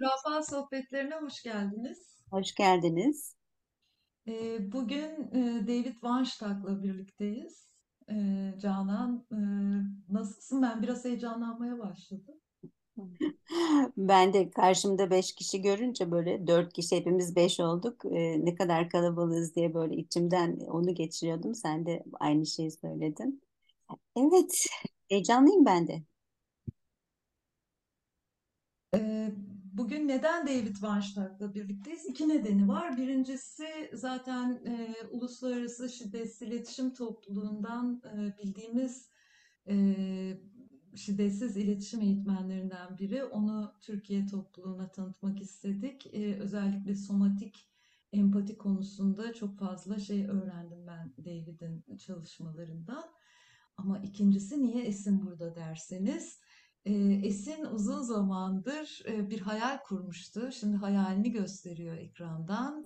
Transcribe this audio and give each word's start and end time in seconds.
Zürafa 0.00 0.42
sohbetlerine 0.42 1.14
hoş 1.14 1.42
geldiniz. 1.42 1.98
Hoş 2.30 2.54
geldiniz. 2.54 3.36
Ee, 4.28 4.72
Bugün 4.72 5.30
e, 5.32 5.66
David 5.66 5.92
Weinstein'la 5.92 6.82
birlikteyiz. 6.82 7.70
Ee, 8.10 8.54
Canan, 8.58 9.26
e, 9.32 9.38
nasılsın? 10.08 10.62
Ben 10.62 10.82
biraz 10.82 11.04
heyecanlanmaya 11.04 11.78
başladım. 11.78 12.34
Ben 13.96 14.32
de 14.32 14.50
karşımda 14.50 15.10
beş 15.10 15.34
kişi 15.34 15.62
görünce 15.62 16.10
böyle 16.10 16.46
dört 16.46 16.72
kişi 16.72 16.96
hepimiz 16.96 17.36
beş 17.36 17.60
olduk. 17.60 18.04
Ee, 18.04 18.44
ne 18.44 18.54
kadar 18.54 18.90
kalabalığız 18.90 19.54
diye 19.56 19.74
böyle 19.74 19.96
içimden 19.96 20.60
onu 20.60 20.94
geçiriyordum. 20.94 21.54
Sen 21.54 21.86
de 21.86 22.04
aynı 22.20 22.46
şeyi 22.46 22.70
söyledin. 22.70 23.42
Evet, 24.16 24.66
heyecanlıyım 25.08 25.64
ben 25.66 25.88
de. 25.88 26.02
Ee, 28.94 29.32
Bugün 29.80 30.08
neden 30.08 30.46
David 30.46 30.74
Weinstein'la 30.74 31.54
birlikteyiz? 31.54 32.06
İki 32.06 32.28
nedeni 32.28 32.68
var. 32.68 32.96
Birincisi 32.96 33.90
zaten 33.92 34.62
e, 34.66 34.94
Uluslararası 35.10 35.88
Şiddetsiz 35.88 36.48
İletişim 36.48 36.94
Topluluğundan 36.94 38.02
e, 38.04 38.38
bildiğimiz 38.38 39.10
e, 39.68 39.74
şiddetsiz 40.94 41.56
iletişim 41.56 42.00
eğitmenlerinden 42.00 42.98
biri. 42.98 43.24
Onu 43.24 43.74
Türkiye 43.80 44.26
topluluğuna 44.26 44.90
tanıtmak 44.90 45.40
istedik. 45.42 46.06
E, 46.14 46.34
özellikle 46.40 46.94
somatik 46.94 47.70
empati 48.12 48.58
konusunda 48.58 49.34
çok 49.34 49.58
fazla 49.58 49.98
şey 49.98 50.26
öğrendim 50.26 50.86
ben 50.86 51.14
David'in 51.18 51.96
çalışmalarından. 51.96 53.04
Ama 53.76 53.98
ikincisi 53.98 54.62
niye 54.62 54.84
Esin 54.84 55.26
burada 55.26 55.54
derseniz, 55.54 56.40
Esin 56.84 57.64
uzun 57.64 58.02
zamandır 58.02 59.02
bir 59.06 59.40
hayal 59.40 59.78
kurmuştu. 59.78 60.52
Şimdi 60.52 60.76
hayalini 60.76 61.30
gösteriyor 61.32 61.96
ekrandan. 61.96 62.84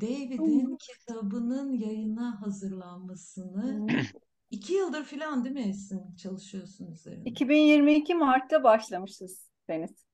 David'in 0.00 0.76
kitabının 0.76 1.72
yayına 1.72 2.42
hazırlanmasını 2.42 3.86
iki 4.50 4.74
yıldır 4.74 5.04
falan 5.04 5.44
değil 5.44 5.54
mi 5.54 5.68
Esin 5.68 6.14
çalışıyorsun 6.16 6.92
üzerinde? 6.92 7.30
2022 7.30 8.14
Mart'ta 8.14 8.64
başlamışız 8.64 9.50
Deniz. 9.68 10.06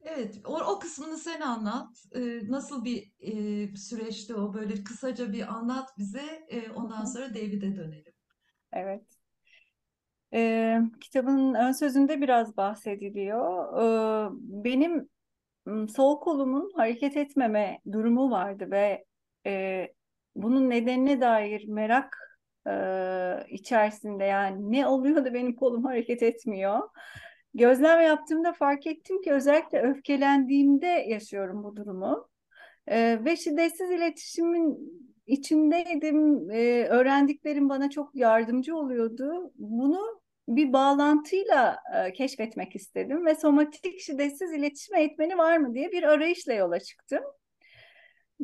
Evet, 0.00 0.40
o, 0.44 0.58
o 0.60 0.78
kısmını 0.78 1.16
sen 1.16 1.40
anlat. 1.40 2.04
Nasıl 2.48 2.84
bir 2.84 3.12
e, 3.20 3.76
süreçti 3.76 4.34
o? 4.34 4.54
Böyle 4.54 4.84
kısaca 4.84 5.32
bir 5.32 5.54
anlat 5.54 5.88
bize. 5.98 6.46
E, 6.48 6.70
ondan 6.70 7.04
sonra 7.04 7.34
David'e 7.34 7.76
dönelim. 7.76 8.12
Evet. 8.72 9.15
Ee, 10.36 10.80
kitabın 11.00 11.54
ön 11.54 11.72
sözünde 11.72 12.20
biraz 12.20 12.56
bahsediliyor. 12.56 13.72
Ee, 13.78 14.28
benim 14.64 15.08
sol 15.88 16.20
kolumun 16.20 16.72
hareket 16.76 17.16
etmeme 17.16 17.80
durumu 17.92 18.30
vardı 18.30 18.70
ve 18.70 19.04
e, 19.46 19.88
bunun 20.34 20.70
nedenine 20.70 21.20
dair 21.20 21.68
merak 21.68 22.16
e, 22.66 22.72
içerisinde 23.48 24.24
yani 24.24 24.72
ne 24.72 24.86
oluyor 24.86 25.24
da 25.24 25.34
benim 25.34 25.56
kolum 25.56 25.84
hareket 25.84 26.22
etmiyor. 26.22 26.88
Gözlem 27.54 28.00
yaptığımda 28.00 28.52
fark 28.52 28.86
ettim 28.86 29.22
ki 29.22 29.32
özellikle 29.32 29.82
öfkelendiğimde 29.82 30.86
yaşıyorum 30.86 31.64
bu 31.64 31.76
durumu. 31.76 32.28
Ee, 32.88 33.18
ve 33.24 33.36
şiddetsiz 33.36 33.90
iletişimin 33.90 34.78
içindeydim. 35.26 36.50
Ee, 36.50 36.86
öğrendiklerim 36.90 37.68
bana 37.68 37.90
çok 37.90 38.14
yardımcı 38.14 38.76
oluyordu. 38.76 39.52
Bunu 39.54 40.20
bir 40.48 40.72
bağlantıyla 40.72 41.78
e, 41.94 42.12
keşfetmek 42.12 42.76
istedim 42.76 43.26
ve 43.26 43.34
somatik 43.34 44.00
şiddetsiz 44.00 44.52
iletişim 44.52 44.96
eğitmeni 44.96 45.38
var 45.38 45.56
mı 45.56 45.74
diye 45.74 45.92
bir 45.92 46.02
arayışla 46.02 46.52
yola 46.52 46.80
çıktım. 46.80 47.22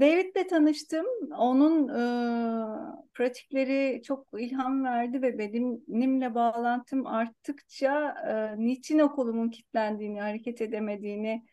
David'le 0.01 0.49
tanıştım. 0.49 1.07
Onun 1.39 1.89
e, 1.89 2.03
pratikleri 3.15 4.03
çok 4.03 4.27
ilham 4.39 4.85
verdi 4.85 5.23
ve 5.23 5.39
bedenimle 5.39 6.35
bağlantım 6.35 7.07
arttıkça 7.07 8.15
e, 8.29 8.65
niçin 8.67 8.99
o 8.99 9.13
kolumun 9.13 9.51
kilitlendiğini, 9.51 10.21
hareket 10.21 10.61
edemediğini 10.61 11.45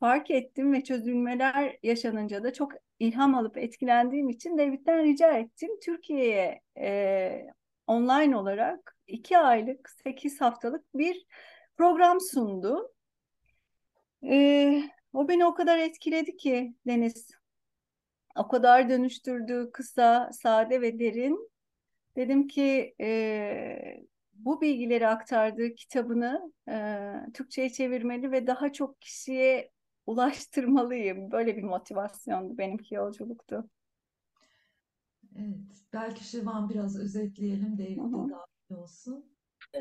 fark 0.00 0.30
ettim 0.30 0.72
ve 0.72 0.84
çözülmeler 0.84 1.76
yaşanınca 1.82 2.44
da 2.44 2.52
çok 2.52 2.72
ilham 2.98 3.34
alıp 3.34 3.56
etkilendiğim 3.58 4.28
için 4.28 4.58
David'den 4.58 5.04
rica 5.04 5.32
ettim. 5.32 5.70
Türkiye'ye 5.82 6.60
e, 6.78 7.46
online 7.86 8.36
olarak 8.36 8.97
iki 9.08 9.38
aylık, 9.38 9.90
sekiz 9.90 10.40
haftalık 10.40 10.84
bir 10.94 11.26
program 11.76 12.20
sundu. 12.20 12.92
E, 14.24 14.82
o 15.12 15.28
beni 15.28 15.44
o 15.44 15.54
kadar 15.54 15.78
etkiledi 15.78 16.36
ki 16.36 16.74
Deniz 16.86 17.30
o 18.36 18.48
kadar 18.48 18.88
dönüştürdü, 18.88 19.70
kısa, 19.72 20.30
sade 20.32 20.80
ve 20.80 20.98
derin. 20.98 21.50
Dedim 22.16 22.48
ki 22.48 22.94
e, 23.00 24.06
bu 24.34 24.60
bilgileri 24.60 25.08
aktardığı 25.08 25.74
kitabını 25.74 26.52
e, 26.68 27.12
Türkçe'ye 27.34 27.70
çevirmeli 27.70 28.32
ve 28.32 28.46
daha 28.46 28.72
çok 28.72 29.00
kişiye 29.00 29.70
ulaştırmalıyım. 30.06 31.30
Böyle 31.30 31.56
bir 31.56 31.62
motivasyondu 31.62 32.58
benimki 32.58 32.94
yolculuktu. 32.94 33.70
Evet, 35.36 35.84
belki 35.92 36.24
Şivan 36.24 36.68
biraz 36.68 36.98
özetleyelim, 36.98 37.78
de 37.78 37.96
hı. 37.96 38.28
Olsun. 38.70 39.22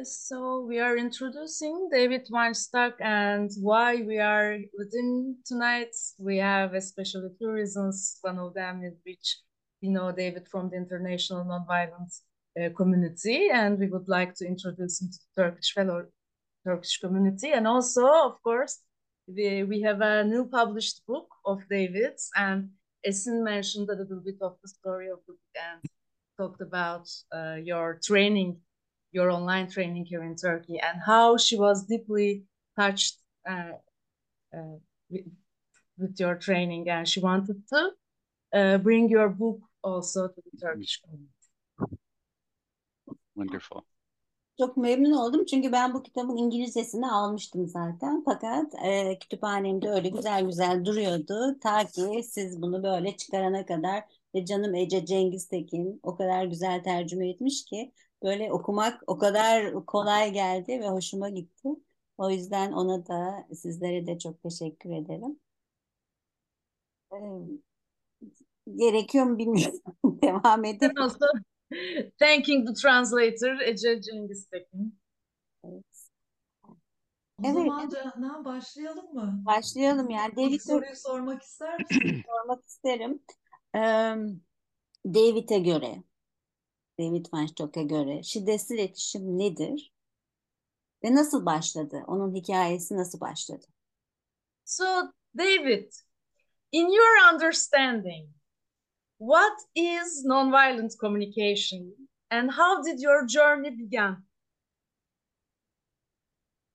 So 0.03 0.65
we 0.67 0.79
are 0.79 0.97
introducing 0.97 1.89
David 1.91 2.27
Weinstock 2.31 2.93
and 2.99 3.49
why 3.61 4.01
we 4.01 4.19
are 4.19 4.57
with 4.77 4.93
him 4.93 5.37
tonight. 5.45 5.95
We 6.19 6.37
have 6.37 6.73
especially 6.73 7.29
two 7.39 7.51
reasons. 7.51 8.17
One 8.21 8.39
of 8.39 8.53
them 8.53 8.83
is 8.83 8.95
which 9.05 9.37
we 9.81 9.89
know 9.89 10.11
David 10.11 10.47
from 10.47 10.69
the 10.69 10.77
international 10.77 11.45
nonviolent 11.45 12.13
uh, 12.59 12.69
community, 12.75 13.49
and 13.49 13.79
we 13.79 13.87
would 13.87 14.09
like 14.09 14.33
to 14.35 14.45
introduce 14.45 15.01
him 15.01 15.09
to 15.09 15.19
the 15.19 15.43
Turkish 15.43 15.73
fellow 15.73 16.05
Turkish 16.65 16.97
community. 16.99 17.51
And 17.51 17.67
also, 17.67 18.05
of 18.05 18.41
course, 18.43 18.79
we, 19.27 19.63
we 19.63 19.81
have 19.81 20.01
a 20.01 20.23
new 20.23 20.45
published 20.45 21.01
book 21.07 21.27
of 21.45 21.61
David's, 21.69 22.29
and 22.35 22.69
Esin 23.07 23.43
mentioned 23.43 23.89
a 23.89 23.95
little 23.95 24.19
bit 24.19 24.37
of 24.41 24.57
the 24.61 24.67
story 24.67 25.07
of 25.07 25.19
the 25.27 25.33
book 25.33 25.55
and 25.55 25.81
talked 26.37 26.61
about 26.61 27.09
uh, 27.33 27.55
your 27.55 27.99
training 28.03 28.57
your 29.11 29.29
online 29.31 29.69
training 29.69 30.05
here 30.05 30.23
in 30.23 30.35
Turkey 30.35 30.79
and 30.79 31.01
how 31.05 31.37
she 31.37 31.55
was 31.55 31.85
deeply 31.85 32.43
touched 32.77 33.15
uh, 33.49 33.77
uh, 34.53 34.77
with, 35.09 35.25
with, 35.97 36.19
your 36.19 36.35
training 36.35 36.89
and 36.89 37.07
she 37.07 37.19
wanted 37.19 37.61
to 37.69 37.91
uh, 38.53 38.77
bring 38.77 39.09
your 39.09 39.29
book 39.29 39.59
also 39.83 40.27
to 40.27 40.41
the 40.45 40.57
Turkish 40.59 41.01
community. 41.01 41.31
Wonderful. 43.35 43.83
Çok 44.59 44.77
memnun 44.77 45.11
oldum 45.11 45.45
çünkü 45.45 45.71
ben 45.71 45.93
bu 45.93 46.03
kitabın 46.03 46.37
İngilizcesini 46.37 47.11
almıştım 47.11 47.67
zaten. 47.67 48.23
Fakat 48.25 48.73
e, 48.85 49.19
kütüphanemde 49.19 49.89
öyle 49.89 50.09
güzel 50.09 50.45
güzel 50.45 50.85
duruyordu. 50.85 51.59
Ta 51.59 51.85
ki 51.85 52.23
siz 52.23 52.61
bunu 52.61 52.83
böyle 52.83 53.17
çıkarana 53.17 53.65
kadar 53.65 54.03
ve 54.35 54.45
canım 54.45 54.75
Ece 54.75 55.05
Cengiz 55.05 55.47
Tekin 55.47 55.99
o 56.03 56.15
kadar 56.15 56.45
güzel 56.45 56.83
tercüme 56.83 57.29
etmiş 57.29 57.65
ki 57.65 57.91
böyle 58.23 58.51
okumak 58.51 59.03
o 59.07 59.17
kadar 59.17 59.85
kolay 59.85 60.33
geldi 60.33 60.79
ve 60.79 60.89
hoşuma 60.89 61.29
gitti. 61.29 61.69
O 62.17 62.29
yüzden 62.29 62.71
ona 62.71 63.07
da 63.07 63.47
sizlere 63.55 64.07
de 64.07 64.19
çok 64.19 64.43
teşekkür 64.43 64.89
ederim. 64.89 65.39
Gerekiyor 68.75 69.25
mu 69.25 69.37
bilmiyorum. 69.37 69.79
Devam 70.21 70.65
also 70.97 71.25
thanking 72.19 72.67
the 72.67 72.73
translator 72.73 73.59
Ece 73.61 74.01
Cengiz 74.01 74.45
Tekin. 74.45 74.99
Evet. 75.63 75.85
O 77.43 77.47
Evet. 77.47 77.53
zaman 77.53 77.89
Canan 77.89 78.45
başlayalım 78.45 79.13
mı? 79.13 79.41
Başlayalım 79.45 80.09
yani. 80.09 80.35
David 80.35 80.59
soruyu 80.59 80.95
sormak 80.95 81.41
ister 81.41 81.79
misin? 81.79 82.23
sormak 82.27 82.65
isterim. 82.67 83.19
Ee, 83.75 84.15
David'e 85.05 85.59
göre, 85.59 86.03
David 86.99 87.25
Weinstock'a 87.25 87.81
göre 87.81 88.23
şiddetsiz 88.23 88.71
iletişim 88.71 89.39
nedir 89.39 89.93
ve 91.03 91.15
nasıl 91.15 91.45
başladı? 91.45 92.03
Onun 92.07 92.35
hikayesi 92.35 92.97
nasıl 92.97 93.19
başladı? 93.19 93.65
So, 94.65 94.85
David, 95.37 95.91
in 96.71 96.87
your 96.87 97.33
understanding, 97.33 98.29
what 99.19 99.59
is 99.75 100.25
nonviolent 100.25 100.99
communication 100.99 102.09
and 102.29 102.49
how 102.49 102.83
did 102.83 102.99
your 102.99 103.27
journey 103.27 103.79
begin? 103.79 104.27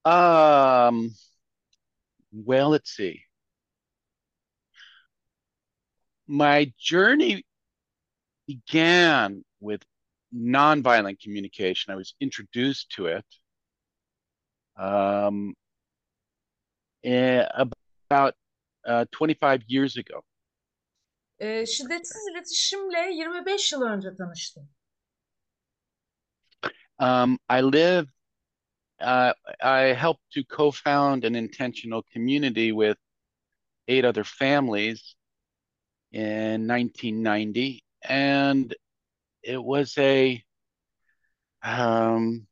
Um, 0.05 1.15
well, 2.33 2.71
let's 2.71 2.91
see. 2.91 3.23
My 6.27 6.73
journey 6.79 7.45
began 8.49 9.45
with 9.61 9.83
nonviolent 10.35 11.21
communication. 11.21 11.93
I 11.93 11.97
was 11.97 12.15
introduced 12.21 12.91
to 12.97 13.07
it 13.07 13.27
um, 14.77 15.55
uh, 17.07 17.45
about 18.09 18.35
uh, 18.87 19.05
25 19.13 19.63
years 19.69 19.97
ago. 19.97 20.23
Ee, 21.39 21.67
şiddetsiz 21.67 22.23
iletişimle 22.33 23.11
25 23.13 23.73
yıl 23.73 23.83
önce 23.83 24.17
tanıştım. 24.17 24.69
Um, 26.99 27.39
I 27.51 27.63
live, 27.63 28.07
uh, 29.01 29.33
I 29.61 29.95
helped 29.95 30.31
to 30.35 30.43
co-found 30.57 31.25
an 31.25 31.35
intentional 31.35 32.03
community 32.13 32.71
with 32.71 32.97
eight 33.89 34.05
other 34.05 34.25
families 34.25 35.15
in 36.13 36.69
1990, 36.69 37.81
and 38.03 38.75
it 39.43 39.63
was 39.63 39.99
a 39.99 40.43
um, 41.63 42.47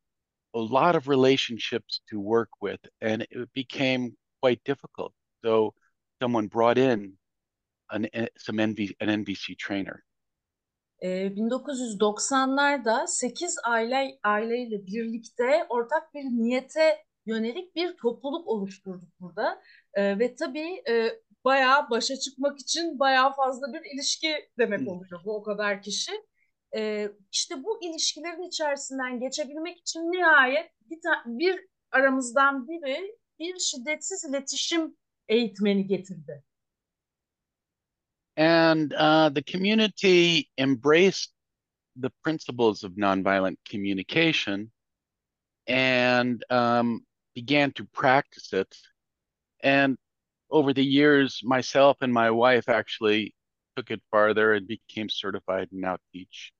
a 0.55 0.59
lot 0.59 0.97
of 0.97 1.09
relationships 1.09 2.01
to 2.11 2.21
work 2.21 2.51
with, 2.61 2.81
and 3.01 3.23
it 3.23 3.53
became 3.55 4.17
quite 4.43 4.63
difficult. 4.65 5.13
So 5.45 5.75
someone 6.21 6.49
brought 6.49 6.79
in 6.79 7.15
an 7.91 8.09
some 8.39 8.57
NV, 8.57 8.95
an 9.01 9.25
NVC 9.25 9.59
trainer. 9.59 10.05
Ee, 11.03 11.37
1990'larda 11.37 13.07
8 13.07 13.57
aile 13.65 14.19
aileyle 14.23 14.87
birlikte 14.87 15.67
ortak 15.69 16.15
bir 16.15 16.25
niyete 16.25 17.05
yönelik 17.27 17.77
bir 17.77 17.97
topluluk 17.97 18.49
oluşturduk 18.49 19.09
burada. 19.21 19.63
Ee, 19.95 20.19
ve 20.19 20.35
tabii 20.35 20.83
e, 20.89 21.21
bayağı 21.45 21.91
başa 21.91 22.17
çıkmak 22.17 22.59
için 22.61 22.99
bayağı 22.99 23.33
fazla 23.33 23.73
bir 23.73 23.95
ilişki 23.95 24.49
demek 24.59 24.89
oluyor 24.89 25.21
bu 25.25 25.37
o 25.37 25.43
kadar 25.43 25.83
kişi. 25.83 26.13
Ee, 26.77 27.11
işte 27.33 27.65
bu 27.65 27.83
ilişkilerin 27.83 28.49
içerisinden 28.49 29.21
geçebilmek 29.21 29.79
için 29.79 30.01
nihayet 30.01 30.71
bir, 30.91 30.99
bir 31.27 31.61
aramızdan 31.91 32.69
biri 32.69 33.17
bir 33.39 33.59
şiddetsiz 33.59 34.25
iletişim 34.25 34.97
eğitmeni 35.29 35.87
getirdi. 35.87 36.45
And 38.37 38.93
uh, 38.93 39.35
the 39.35 39.43
community 39.53 40.41
embraced 40.57 41.33
the 41.97 42.11
principles 42.23 42.85
of 42.85 42.97
nonviolent 42.97 43.59
communication 43.65 44.73
and 45.67 46.45
um, 46.51 47.05
began 47.35 47.73
to 47.73 47.85
practice 47.85 48.53
it. 48.53 48.75
And 49.63 49.99
over 50.51 50.73
the 50.73 50.85
years, 50.85 51.41
myself 51.45 51.99
and 52.01 52.13
my 52.13 52.31
wife 52.31 52.69
actually 52.69 53.35
took 53.77 53.91
it 53.91 54.01
farther 54.11 54.55
and 54.55 54.67
became 54.67 55.09
certified 55.09 55.69
and 55.73 55.81
now 55.81 55.97
teach. 56.13 56.53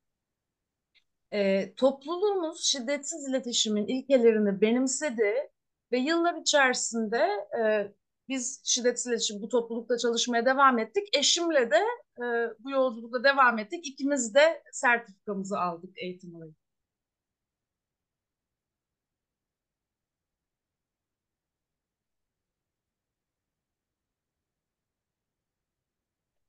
E, 1.33 1.75
topluluğumuz 1.75 2.65
şiddetsiz 2.65 3.29
iletişimin 3.29 3.87
ilkelerini 3.87 4.61
benimsedi 4.61 5.51
ve 5.93 5.99
yıllar 5.99 6.35
içerisinde 6.41 7.19
e, 7.61 7.93
biz 8.29 8.63
şiddetsiz 8.65 9.07
iletişim 9.07 9.43
bu 9.43 9.49
toplulukta 9.49 9.99
çalışmaya 9.99 10.47
devam 10.47 10.79
ettik. 10.79 11.09
Eşimle 11.19 11.71
de 11.71 11.77
e, 12.19 12.25
bu 12.59 12.71
yolculukta 12.71 13.25
devam 13.25 13.59
ettik. 13.59 13.87
İkimiz 13.87 14.35
de 14.35 14.63
sertifikamızı 14.73 15.59
aldık 15.61 15.91
eğitim 15.99 16.35
olarak. 16.35 16.55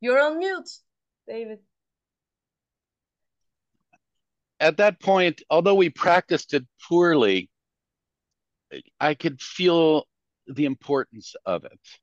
You're 0.02 0.20
on 0.20 0.38
mute, 0.40 0.84
David. 1.28 1.71
At 4.62 4.78
that 4.78 5.00
point, 5.00 5.42
although 5.50 5.74
we 5.74 5.90
practiced 5.90 6.54
it 6.54 6.64
poorly, 6.88 7.50
I 9.00 9.16
could 9.16 9.42
feel 9.42 10.06
the 10.46 10.66
importance 10.66 11.36
of 11.46 11.66
it. 11.66 12.00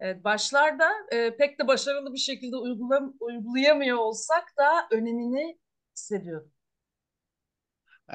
Evet, 0.00 0.24
başlarda 0.24 0.88
e, 1.12 1.36
pek 1.36 1.58
de 1.58 1.66
başarılı 1.66 2.12
bir 2.12 2.18
şekilde 2.18 2.56
uygula, 2.56 3.12
uygulayamıyor 3.20 3.96
olsak 3.96 4.44
da 4.58 4.88
önemini 4.90 5.58
hissediyordum. 5.96 6.52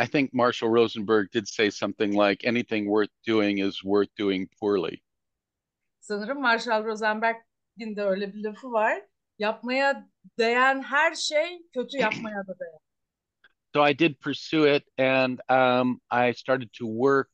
I 0.04 0.08
think 0.08 0.34
Marshall 0.34 0.74
Rosenberg 0.74 1.32
did 1.34 1.46
say 1.46 1.72
something 1.72 2.14
like 2.14 2.50
anything 2.50 2.88
worth 2.88 3.12
doing 3.28 3.60
is 3.60 3.76
worth 3.76 4.20
doing 4.20 4.50
poorly. 4.60 5.02
Sanırım 6.00 6.42
Marshall 6.42 6.86
Rosenberg'in 6.86 7.96
de 7.96 8.04
öyle 8.04 8.34
bir 8.34 8.44
lafı 8.44 8.72
var. 8.72 9.06
Yapmaya 9.40 10.10
değen 10.38 10.82
her 10.82 11.16
şey 11.16 11.62
kötü 11.74 11.98
yapmaya 11.98 12.48
da 12.48 12.60
değer. 12.60 12.89
So 13.76 13.84
I 13.84 13.94
did 13.94 14.20
pursue 14.20 14.64
it 14.64 14.84
and 14.98 15.40
um, 15.50 16.02
I 16.10 16.32
started 16.32 16.72
to 16.80 16.88
work 16.88 17.30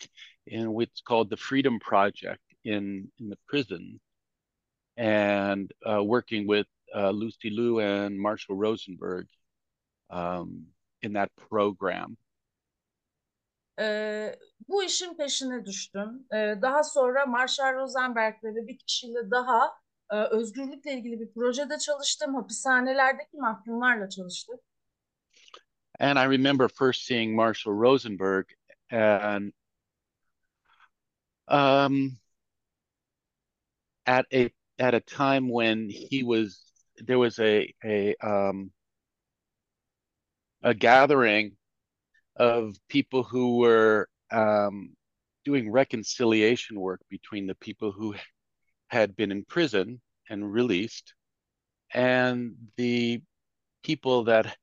in 0.45 0.71
what's 0.71 1.01
called 1.01 1.29
the 1.29 1.37
Freedom 1.37 1.79
Project 1.79 2.41
in, 2.63 3.09
in 3.19 3.29
the 3.29 3.37
prison 3.47 3.99
and 4.97 5.71
uh, 5.89 6.03
working 6.03 6.47
with 6.47 6.67
uh, 6.95 7.11
Lucy 7.11 7.49
Liu 7.49 7.79
and 7.79 8.19
Marshall 8.19 8.55
Rosenberg 8.55 9.27
um, 10.09 10.65
in 11.01 11.13
that 11.13 11.31
program. 11.49 12.17
Ee, 13.79 14.35
bu 14.67 14.83
işin 14.83 15.17
peşine 15.17 15.65
düştüm. 15.65 16.27
Ee, 16.33 16.55
daha 16.61 16.83
sonra 16.83 17.25
Marshall 17.25 17.73
Rosenberg'le 17.73 18.43
ve 18.43 18.67
bir 18.67 18.77
kişiyle 18.77 19.31
daha 19.31 19.71
e, 20.11 20.15
özgürlükle 20.15 20.93
ilgili 20.93 21.19
bir 21.19 21.33
projede 21.33 21.77
çalıştım. 21.79 22.35
Hapishanelerdeki 22.35 23.37
mahkumlarla 23.37 24.09
çalıştık. 24.09 24.59
And 25.99 26.19
I 26.19 26.25
remember 26.25 26.67
first 26.67 27.05
seeing 27.05 27.35
Marshall 27.35 27.73
Rosenberg 27.73 28.47
and 28.91 29.53
um, 31.47 32.17
at 34.05 34.25
a 34.33 34.51
at 34.77 34.93
a 34.93 34.99
time 34.99 35.49
when 35.49 35.89
he 35.89 36.23
was 36.23 36.61
there 36.97 37.19
was 37.19 37.39
a 37.39 37.73
a 37.83 38.15
um, 38.21 38.71
a 40.63 40.73
gathering 40.73 41.55
of 42.35 42.75
people 42.89 43.23
who 43.23 43.57
were 43.59 44.09
um, 44.31 44.95
doing 45.45 45.71
reconciliation 45.71 46.79
work 46.79 47.01
between 47.09 47.47
the 47.47 47.55
people 47.55 47.91
who 47.91 48.15
had 48.87 49.15
been 49.15 49.31
in 49.31 49.45
prison 49.45 50.01
and 50.29 50.51
released 50.51 51.13
and 51.93 52.55
the 52.77 53.21
people 53.83 54.25
that 54.25 54.57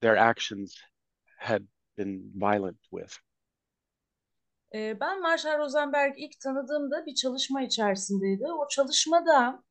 their 0.00 0.16
actions 0.16 0.74
had 1.38 1.62
been 1.96 2.32
violent 2.34 2.78
with. 2.90 3.18
Ee, 4.74 5.00
ben 5.00 5.22
Marshall 5.22 5.58
Rosenberg 5.58 6.14
ilk 6.16 6.40
tanıdığımda 6.40 7.06
bir 7.06 7.14
çalışma 7.14 7.62
içerisindeydi. 7.62 8.44
O 8.52 8.68
çalışmada 8.68 9.62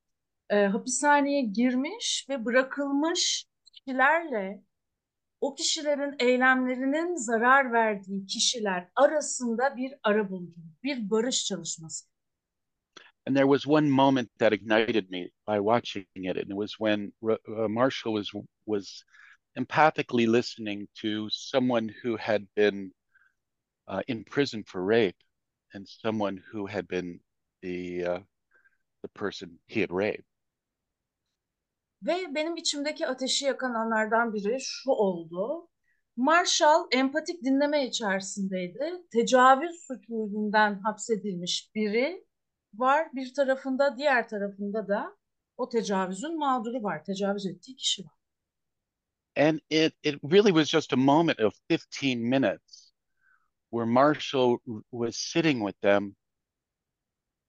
e, 0.50 0.66
hapishaneye 0.66 1.42
girmiş 1.42 2.26
ve 2.30 2.46
bırakılmış 2.46 3.46
kişilerle 3.74 4.64
o 5.42 5.56
kişilerin 5.56 6.16
eylemlerinin 6.20 7.16
zarar 7.16 7.74
verdiği 7.74 8.26
kişiler 8.26 8.90
arasında 8.96 9.78
bir 9.78 9.94
arabuluculuk, 10.04 10.84
bir 10.84 11.10
barış 11.10 11.46
çalışması. 11.46 12.06
And 13.28 13.36
there 13.36 13.48
was 13.48 13.68
one 13.68 13.90
moment 13.90 14.40
that 14.40 14.54
ignited 14.54 15.10
me 15.10 15.30
by 15.48 15.58
watching 15.58 16.08
it, 16.16 16.38
and 16.38 16.50
it 16.50 16.56
was 16.56 16.72
when 16.78 17.14
uh, 17.22 17.68
Marshall 17.68 18.24
was 18.24 18.44
was 18.66 19.04
empathically 19.58 20.28
listening 20.28 20.88
to 21.02 21.28
someone 21.30 21.90
who 22.04 22.18
had 22.18 22.42
been 22.56 22.92
uh, 23.88 24.02
in 24.08 24.24
prison 24.24 24.64
for 24.64 24.82
rape, 24.82 25.18
and 25.74 25.88
someone 25.88 26.42
who 26.52 26.68
had 26.68 26.88
been 26.88 27.20
the 27.62 28.06
uh, 28.06 28.20
the 29.02 29.10
person 29.10 29.60
he 29.68 29.82
had 29.82 29.92
raped. 29.92 30.24
Ve 32.02 32.36
benim 32.36 32.56
içimdeki 32.56 33.08
ateşi 33.08 33.46
yakan 33.46 33.74
anlardan 33.74 34.34
biri 34.34 34.58
şu 34.60 34.92
oldu. 34.92 35.68
Marshall 36.16 36.88
empatik 36.92 37.44
dinleme 37.44 37.88
içerisindeydi. 37.88 38.94
Tecavüz 39.12 39.86
suçu 39.88 40.14
yüzünden 40.14 40.80
hapsedilmiş 40.80 41.72
biri 41.76 42.26
var 42.74 43.08
bir 43.14 43.34
tarafında, 43.34 43.98
diğer 43.98 44.30
tarafında 44.30 44.88
da 44.88 45.18
o 45.58 45.70
tecavüzün 45.70 46.38
mağduru 46.40 46.84
var, 46.84 47.04
tecavüz 47.04 47.46
ettiği 47.46 47.76
kişi 47.76 48.06
var. 48.06 48.17
And 49.38 49.62
it 49.70 49.94
it 50.04 50.20
really 50.22 50.52
was 50.52 50.70
just 50.70 50.92
a 50.92 50.98
moment 50.98 51.40
of 51.40 51.54
15 51.70 52.30
minutes 52.30 52.92
where 53.72 53.86
Marshall 53.86 54.60
was 54.92 55.18
sitting 55.18 55.62
with 55.62 55.80
them, 55.82 56.16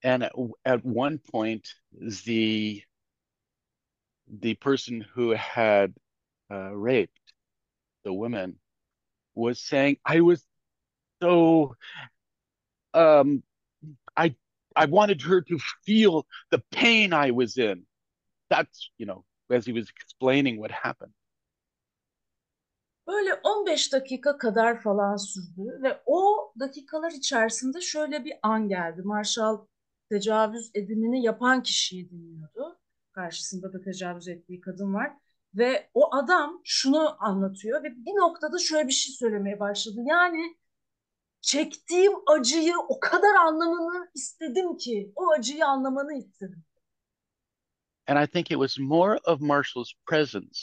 and 0.03 0.23
at, 0.25 0.33
at 0.65 0.85
one 0.85 1.19
point 1.19 1.69
the 2.01 2.83
the 4.41 4.55
person 4.55 5.01
who 5.15 5.31
had 5.31 5.95
uh, 6.51 6.75
raped 6.75 7.19
the 8.05 8.13
woman 8.13 8.59
was 9.35 9.61
saying, 9.63 9.99
"I 10.05 10.21
was 10.21 10.45
so 11.23 11.77
um, 12.95 13.43
I 14.17 14.35
I 14.77 14.87
wanted 14.87 15.23
her 15.23 15.43
to 15.43 15.59
feel 15.87 16.27
the 16.51 16.63
pain 16.73 17.13
I 17.13 17.31
was 17.33 17.59
in." 17.59 17.85
That's 18.51 18.91
you 18.99 19.07
know 19.07 19.25
as 19.51 19.67
he 19.67 19.73
was 19.73 19.91
explaining 19.91 20.61
what 20.61 20.73
happened. 20.73 21.13
Böyle 23.09 23.35
15 23.35 23.93
dakika 23.93 24.39
kadar 24.39 24.81
falan 24.81 25.17
sürdü 25.17 25.83
ve 25.83 26.03
o 26.07 26.53
dakikalar 26.61 27.11
içerisinde 27.11 27.81
şöyle 27.81 28.25
bir 28.25 28.33
an 28.43 28.69
geldi. 28.69 29.03
Marshall 29.05 29.67
tecavüz 30.11 30.71
edimini 30.75 31.23
yapan 31.23 31.63
kişiyi 31.63 32.11
dinliyordu. 32.11 32.79
Karşısında 33.13 33.73
da 33.73 33.81
tecavüz 33.81 34.29
ettiği 34.29 34.61
kadın 34.61 34.95
var. 34.95 35.13
Ve 35.55 35.91
o 35.95 36.15
adam 36.15 36.61
şunu 36.65 37.25
anlatıyor 37.25 37.83
ve 37.83 37.97
bir 37.97 38.13
noktada 38.13 38.59
şöyle 38.59 38.89
bir 38.89 38.93
şey 38.93 39.15
söylemeye 39.15 39.61
başladı. 39.61 40.01
Yani 40.07 40.57
çektiğim 41.41 42.13
acıyı 42.27 42.75
o 42.89 43.01
kadar 43.01 43.35
anlamanı 43.35 44.11
istedim 44.15 44.77
ki, 44.77 45.13
o 45.17 45.31
acıyı 45.31 45.67
anlamanı 45.67 46.15
istedim. 46.15 46.65
And 48.07 48.25
I 48.25 48.27
think 48.27 48.51
it 48.51 48.59
was 48.59 48.79
more 48.79 49.19
of 49.27 49.41
Marshall's 49.41 49.93
presence 50.07 50.61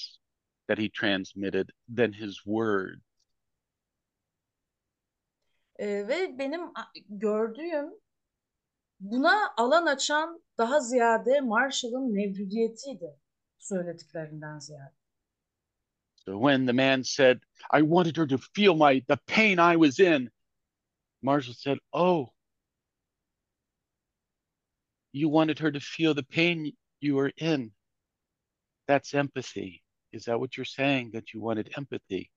that 0.68 0.78
he 0.78 0.90
transmitted 0.90 1.72
than 1.88 2.14
his 2.14 2.46
words. 2.46 3.02
Ee, 5.80 6.08
ve 6.08 6.40
benim 6.40 6.62
gördüğüm 7.10 7.90
buna 9.00 9.54
alan 9.58 9.86
açan 9.86 10.44
daha 10.58 10.80
ziyade 10.80 11.42
Marshall'ın 11.42 12.14
mevcudiyetiydi 12.14 13.20
söylediklerinden 13.60 14.60
ziyade. 14.60 14.96
So 16.16 16.40
when 16.40 16.66
the 16.66 16.74
man 16.74 17.04
said, 17.04 17.42
I 17.72 17.82
wanted 17.82 18.18
her 18.18 18.28
to 18.28 18.38
feel 18.38 18.74
my 18.74 19.02
the 19.08 19.18
pain 19.28 19.60
I 19.60 19.76
was 19.76 20.00
in, 20.00 20.32
Marshall 21.22 21.54
said, 21.54 21.78
Oh, 21.92 22.34
you 25.14 25.30
wanted 25.30 25.60
her 25.60 25.72
to 25.72 25.80
feel 25.80 26.16
the 26.16 26.24
pain 26.24 26.74
you 27.00 27.16
were 27.16 27.32
in. 27.38 27.72
That's 28.88 29.14
empathy. 29.14 29.85
Is 30.16 30.26
that 30.26 30.36
what 30.40 30.58
you're 30.58 30.66
saying? 30.66 31.12
That 31.14 31.34
you 31.34 31.42
wanted 31.42 31.78
empathy? 31.78 32.30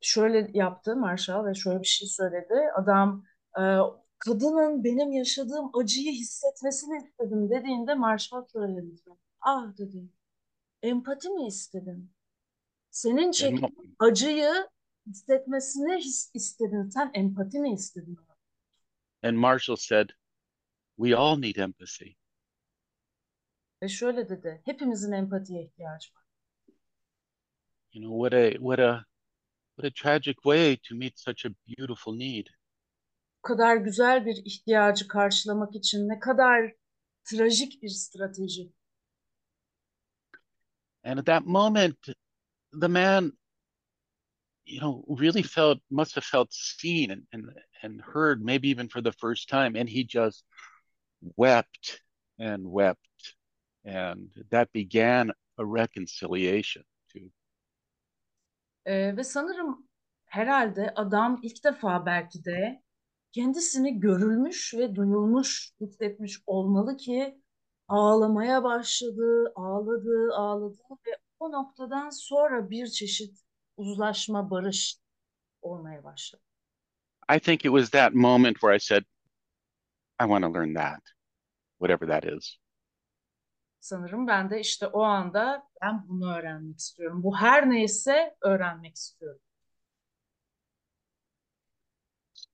Şöyle 0.00 0.50
yaptı 0.54 0.96
Marshall 0.96 1.46
ve 1.46 1.54
şöyle 1.54 1.80
bir 1.80 1.86
şey 1.86 2.08
söyledi. 2.08 2.54
Adam 2.76 3.24
e, 3.58 3.62
kadının 4.18 4.84
benim 4.84 5.12
yaşadığım 5.12 5.70
acıyı 5.74 6.12
hissetmesini 6.12 6.96
istedim 6.96 7.50
dediğinde 7.50 7.94
Marshall 7.94 8.44
şöyle 8.52 8.76
dedi. 8.76 9.00
Ah 9.40 9.76
dedi. 9.78 10.08
Empati 10.82 11.28
mi 11.28 11.46
istedin? 11.46 12.10
Senin 12.90 13.30
çektiğin 13.30 13.96
acıyı 13.98 14.68
hissetmesini 15.06 15.96
his 15.96 16.30
istedin. 16.34 16.88
Sen 16.88 17.10
empati 17.14 17.60
mi 17.60 17.72
istedin? 17.72 18.18
and 19.24 19.38
Marshall 19.38 19.76
said, 19.76 20.12
We 20.96 21.14
all 21.14 21.36
need 21.36 21.58
empathy. 21.58 22.16
Ve 23.84 23.88
şöyle 23.88 24.28
dedi. 24.28 24.62
Hepimizin 24.64 25.12
empatiye 25.12 25.64
ihtiyacı 25.64 26.14
var. 26.14 26.24
You 27.92 28.04
know, 28.04 28.30
what 28.30 28.32
a 28.32 28.58
what 28.58 28.78
a 28.78 29.04
what 29.76 29.92
a 29.92 29.94
tragic 30.02 30.34
way 30.34 30.76
to 30.76 30.94
meet 30.94 31.18
such 31.18 31.46
a 31.46 31.50
beautiful 31.66 32.16
need. 32.16 32.46
Bu 33.38 33.48
kadar 33.48 33.76
güzel 33.76 34.26
bir 34.26 34.36
ihtiyacı 34.44 35.08
karşılamak 35.08 35.74
için 35.74 36.08
ne 36.08 36.20
kadar 36.20 36.72
trajik 37.24 37.82
bir 37.82 37.88
strateji. 37.88 38.72
And 41.04 41.18
at 41.18 41.26
that 41.26 41.46
moment, 41.46 41.98
the 42.80 42.88
man, 42.88 43.32
you 44.66 44.80
know, 44.80 45.18
really 45.20 45.42
felt, 45.42 45.78
must 45.90 46.16
have 46.16 46.24
felt 46.24 46.48
seen 46.50 47.10
and, 47.10 47.26
and, 47.32 47.44
and 47.82 48.00
heard, 48.00 48.40
maybe 48.40 48.70
even 48.70 48.88
for 48.88 49.02
the 49.02 49.12
first 49.12 49.48
time. 49.48 49.80
And 49.80 49.88
he 49.88 50.06
just 50.06 50.44
wept 51.36 52.02
and 52.38 52.64
wept. 52.64 53.13
And 53.84 54.30
that 54.50 54.72
began 54.74 55.30
a 55.58 55.64
reconciliation 55.64 56.84
too. 57.12 57.30
Ee, 58.86 59.16
ve 59.16 59.24
sanırım 59.24 59.88
herhalde 60.26 60.92
adam 60.96 61.40
ilk 61.42 61.64
defa 61.64 62.06
belki 62.06 62.44
de 62.44 62.82
kendisini 63.32 64.00
görülmüş 64.00 64.74
ve 64.74 64.94
duyulmuş 64.94 65.72
hissetmiş 65.80 66.40
olmalı 66.46 66.96
ki 66.96 67.42
ağlamaya 67.88 68.64
başladı, 68.64 69.52
ağladı, 69.54 70.34
ağladı 70.34 70.78
ve 71.06 71.10
o 71.38 71.52
noktadan 71.52 72.10
sonra 72.10 72.70
bir 72.70 72.86
çeşit 72.86 73.38
uzlaşma, 73.76 74.50
barış 74.50 74.98
olmaya 75.62 76.04
başladı. 76.04 76.42
I 77.36 77.40
think 77.40 77.64
it 77.64 77.70
was 77.70 77.90
that 77.90 78.14
moment 78.14 78.54
where 78.60 78.76
I 78.76 78.80
said, 78.80 79.04
I 80.20 80.26
want 80.26 80.44
to 80.44 80.52
learn 80.54 80.74
that, 80.74 81.02
whatever 81.78 82.06
that 82.08 82.24
is. 82.24 82.58
Sanırım 83.84 84.26
ben 84.26 84.50
de 84.50 84.60
işte 84.60 84.86
o 84.86 85.02
anda 85.02 85.68
ben 85.82 86.08
bunu 86.08 86.36
öğrenmek 86.36 86.78
istiyorum. 86.78 87.22
Bu 87.22 87.36
her 87.36 87.70
neyse 87.70 88.34
öğrenmek 88.42 88.96
istiyorum. 88.96 89.40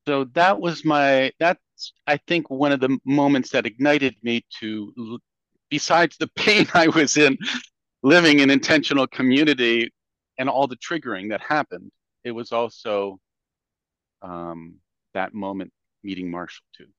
So 0.07 0.33
that 0.35 0.57
was 0.57 0.85
my, 0.85 1.33
that's, 1.39 1.93
I 2.15 2.19
think, 2.27 2.51
one 2.51 2.75
of 2.75 2.81
the 2.81 2.89
moments 3.05 3.51
that 3.51 3.67
ignited 3.67 4.15
me 4.23 4.43
to, 4.61 4.93
besides 5.71 6.17
the 6.17 6.27
pain 6.27 6.67
I 6.75 6.87
was 6.87 7.17
in 7.17 7.39
living 8.03 8.41
in 8.41 8.51
intentional 8.51 9.07
community 9.07 9.93
and 10.39 10.49
all 10.49 10.69
the 10.69 10.77
triggering 10.77 11.31
that 11.31 11.41
happened, 11.41 11.93
it 12.25 12.33
was 12.33 12.53
also 12.53 13.21
um, 14.23 14.81
that 15.15 15.33
moment 15.33 15.73
meeting 16.03 16.31
Marshall 16.31 16.67
too. 16.77 16.91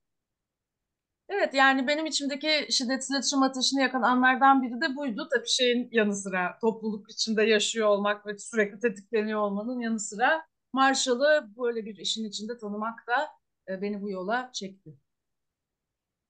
Evet 1.33 1.53
yani 1.53 1.87
benim 1.87 2.05
içimdeki 2.05 2.67
şiddetsiz 2.69 3.11
iletişim 3.11 3.43
ateşini 3.43 3.81
yakan 3.81 4.01
anlardan 4.01 4.61
biri 4.61 4.81
de 4.81 4.95
buydu. 4.95 5.29
Tabii 5.33 5.47
şeyin 5.47 5.89
yanı 5.91 6.15
sıra 6.15 6.57
topluluk 6.61 7.11
içinde 7.11 7.43
yaşıyor 7.43 7.87
olmak 7.87 8.25
ve 8.27 8.37
sürekli 8.37 8.79
tetikleniyor 8.79 9.39
olmanın 9.39 9.79
yanı 9.79 9.99
sıra 9.99 10.45
Marshall'ı 10.73 11.49
böyle 11.57 11.85
bir 11.85 11.97
işin 11.97 12.25
içinde 12.29 12.57
tanımak 12.57 13.07
da 13.07 13.29
e, 13.69 13.81
beni 13.81 14.01
bu 14.01 14.09
yola 14.09 14.51
çekti. 14.53 14.89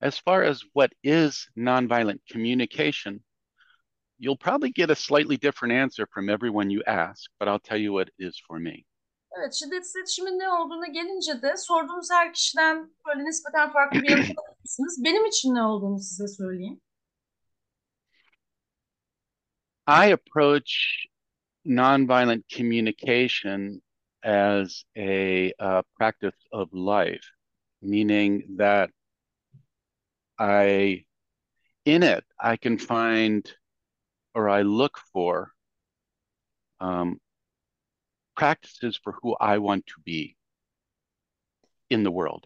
As 0.02 0.22
far 0.24 0.42
as 0.42 0.60
what 0.60 0.90
is 1.02 1.48
nonviolent 1.56 2.26
communication, 2.32 3.20
you'll 4.18 4.38
probably 4.38 4.72
get 4.72 4.90
a 4.90 4.94
slightly 4.94 5.42
different 5.42 5.82
answer 5.82 6.06
from 6.14 6.28
everyone 6.28 6.70
you 6.70 6.82
ask, 6.86 7.30
but 7.40 7.48
I'll 7.48 7.68
tell 7.68 7.80
you 7.80 7.92
what 7.92 8.08
it 8.08 8.28
is 8.28 8.42
for 8.48 8.58
me. 8.58 8.84
Evet 9.38 9.54
şiddetsiz 9.54 9.96
iletişimin 9.96 10.38
ne 10.38 10.48
olduğuna 10.48 10.86
gelince 10.86 11.42
de 11.42 11.56
sorduğunuz 11.56 12.10
her 12.10 12.32
kişiden 12.32 12.90
böyle 13.06 13.24
nispeten 13.24 13.72
farklı 13.72 14.02
bir 14.02 14.10
yanıt 14.10 14.38
alabilirsiniz. 14.38 15.00
Benim 15.04 15.26
için 15.26 15.54
ne 15.54 15.62
olduğunu 15.62 15.98
size 15.98 16.28
söyleyeyim. 16.28 16.80
I 19.88 20.12
approach 20.12 20.72
nonviolent 21.64 22.48
communication 22.48 23.82
as 24.22 24.84
a 24.96 25.52
uh, 25.58 25.82
practice 25.98 26.36
of 26.52 26.72
life, 26.72 27.26
meaning 27.80 28.58
that 28.58 28.90
I, 30.38 31.04
in 31.84 32.02
it, 32.02 32.24
I 32.38 32.56
can 32.56 32.76
find 32.76 33.44
or 34.34 34.48
I 34.48 34.62
look 34.62 34.98
for 35.12 35.52
um, 36.80 37.20
practices 38.34 38.98
for 39.04 39.12
who 39.12 39.36
I 39.40 39.56
want 39.56 39.86
to 39.86 40.02
be 40.06 40.36
in 41.90 42.04
the 42.04 42.10
world. 42.10 42.44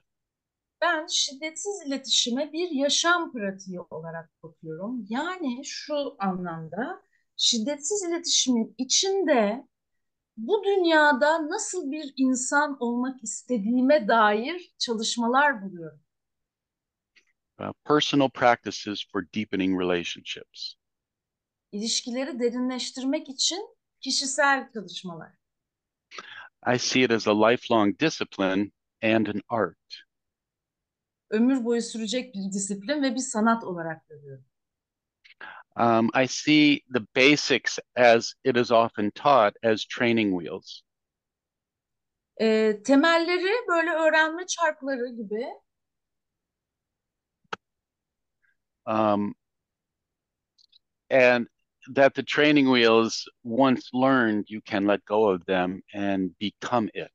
Ben 0.80 1.06
şiddetsiz 1.06 1.82
iletişime 1.86 2.52
bir 2.52 2.70
yaşam 2.70 3.32
pratiği 3.32 3.80
olarak 3.80 4.42
bakıyorum. 4.42 5.06
Yani 5.08 5.64
şu 5.64 6.16
anlamda 6.18 7.02
şiddetsiz 7.36 8.02
iletişimin 8.02 8.74
içinde 8.78 9.66
bu 10.36 10.64
dünyada 10.64 11.48
nasıl 11.48 11.90
bir 11.90 12.12
insan 12.16 12.76
olmak 12.80 13.22
istediğime 13.24 14.08
dair 14.08 14.74
çalışmalar 14.78 15.62
buluyorum. 15.62 16.00
Uh, 17.60 17.72
personal 17.84 18.28
practices 18.28 19.06
for 19.12 19.22
deepening 19.34 19.80
relationships. 19.80 20.74
İlişkileri 21.72 22.40
derinleştirmek 22.40 23.28
için 23.28 23.76
kişisel 24.00 24.72
çalışmalar. 24.74 25.32
I 26.66 26.78
see 26.78 27.02
it 27.02 27.11
as 27.11 27.26
a 27.26 27.32
lifelong 27.32 27.92
discipline 27.92 28.73
and 29.02 29.28
an 29.28 29.42
art. 29.49 29.76
Ömür 31.30 31.64
boyu 31.64 31.82
sürecek 31.82 32.35
bir 32.35 32.52
disiplin 32.52 33.02
ve 33.02 33.14
bir 33.14 33.20
sanat 33.20 33.64
olarak 33.64 34.08
görüyorum. 34.08 34.44
Um, 35.76 36.11
I 36.23 36.26
see 36.26 36.80
the 36.94 37.06
basics 37.16 37.78
as 37.96 38.32
it 38.44 38.56
is 38.56 38.70
often 38.70 39.11
taught 39.11 39.56
as 39.62 39.85
training 39.85 40.32
wheels. 40.32 40.82
Ee, 42.40 42.80
temelleri 42.85 43.66
böyle 43.68 43.90
öğrenme 43.90 44.46
çarkları 44.46 45.08
gibi 45.08 45.46
Um, 48.87 49.35
and 51.11 51.49
that 51.94 52.14
the 52.14 52.22
training 52.22 52.70
wheels, 52.70 53.28
once 53.44 53.90
learned, 53.92 54.46
you 54.48 54.60
can 54.60 54.86
let 54.86 55.04
go 55.04 55.28
of 55.28 55.44
them 55.46 55.82
and 55.94 56.30
become 56.38 56.88
it. 56.94 57.10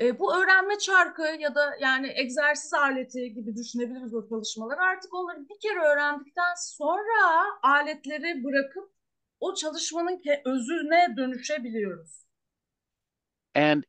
E, 0.00 0.18
bu 0.18 0.36
öğrenme 0.36 0.78
çarkı 0.78 1.22
ya 1.22 1.54
da 1.54 1.76
yani 1.80 2.12
egzersiz 2.14 2.74
aleti 2.74 3.34
gibi 3.34 3.56
düşünebiliriz 3.56 4.14
o 4.14 4.28
çalışmaları. 4.28 4.80
Artık 4.80 5.14
onları 5.14 5.48
bir 5.48 5.60
kere 5.60 5.80
öğrendikten 5.80 6.54
sonra 6.56 7.44
aletleri 7.62 8.44
bırakıp 8.44 8.92
o 9.40 9.54
çalışmanın 9.54 10.22
özüne 10.44 11.16
dönüşebiliyoruz. 11.16 12.24
And 13.54 13.84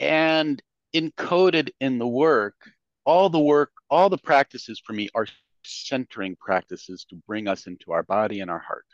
and 0.00 0.58
encoded 0.92 1.68
in 1.80 1.98
the 1.98 2.06
work, 2.06 2.76
all 3.04 3.32
the 3.32 3.38
work, 3.38 3.72
all 3.90 4.10
the 4.10 4.16
practices 4.16 4.80
for 4.86 4.94
me 4.94 5.06
are 5.14 5.26
centering 5.66 6.36
practices 6.36 7.04
to 7.04 7.16
bring 7.28 7.48
us 7.48 7.66
into 7.66 7.92
our 7.92 8.08
body 8.08 8.42
and 8.42 8.50
our 8.50 8.62
heart. 8.62 8.86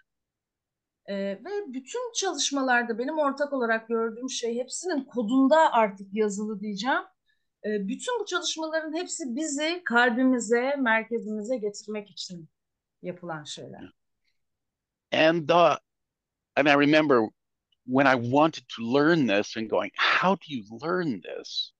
Ee, 1.09 1.15
ve 1.15 1.75
bütün 1.75 2.13
çalışmalarda 2.13 2.99
benim 2.99 3.19
ortak 3.19 3.53
olarak 3.53 3.89
gördüğüm 3.89 4.31
şey 4.31 4.59
hepsinin 4.59 5.05
kodunda 5.05 5.73
artık 5.73 6.15
yazılı 6.15 6.61
diyeceğim. 6.61 7.03
Ee, 7.65 7.89
bütün 7.89 8.21
bu 8.21 8.27
çalışmaların 8.27 8.97
hepsi 8.97 9.37
bizi 9.37 9.83
kalbimize, 9.85 10.77
merkezimize 10.79 11.57
getirmek 11.57 12.11
için 12.11 12.49
yapılan 13.03 13.45
şeyler. 13.45 13.93
And 15.13 15.49
the 15.49 15.79
and 16.57 16.67
I 16.67 16.75
remember 16.75 17.29
when 17.85 18.07
I 18.07 18.15
wanted 18.15 18.65
to 18.77 18.83
learn 18.83 19.27
this 19.27 19.57
and 19.57 19.69
going, 19.69 19.93
how 19.97 20.37
do 20.37 20.45
you 20.49 20.63
learn 20.83 21.21
this? 21.21 21.73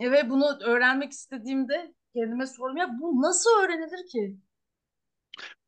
E, 0.00 0.12
ve 0.12 0.30
bunu 0.30 0.58
öğrenmek 0.60 1.12
istediğimde 1.12 1.94
kendime 2.14 2.46
sordum 2.46 2.76
ya 2.76 2.88
bu 3.00 3.22
nasıl 3.22 3.50
öğrenilir 3.50 4.06
ki? 4.06 4.36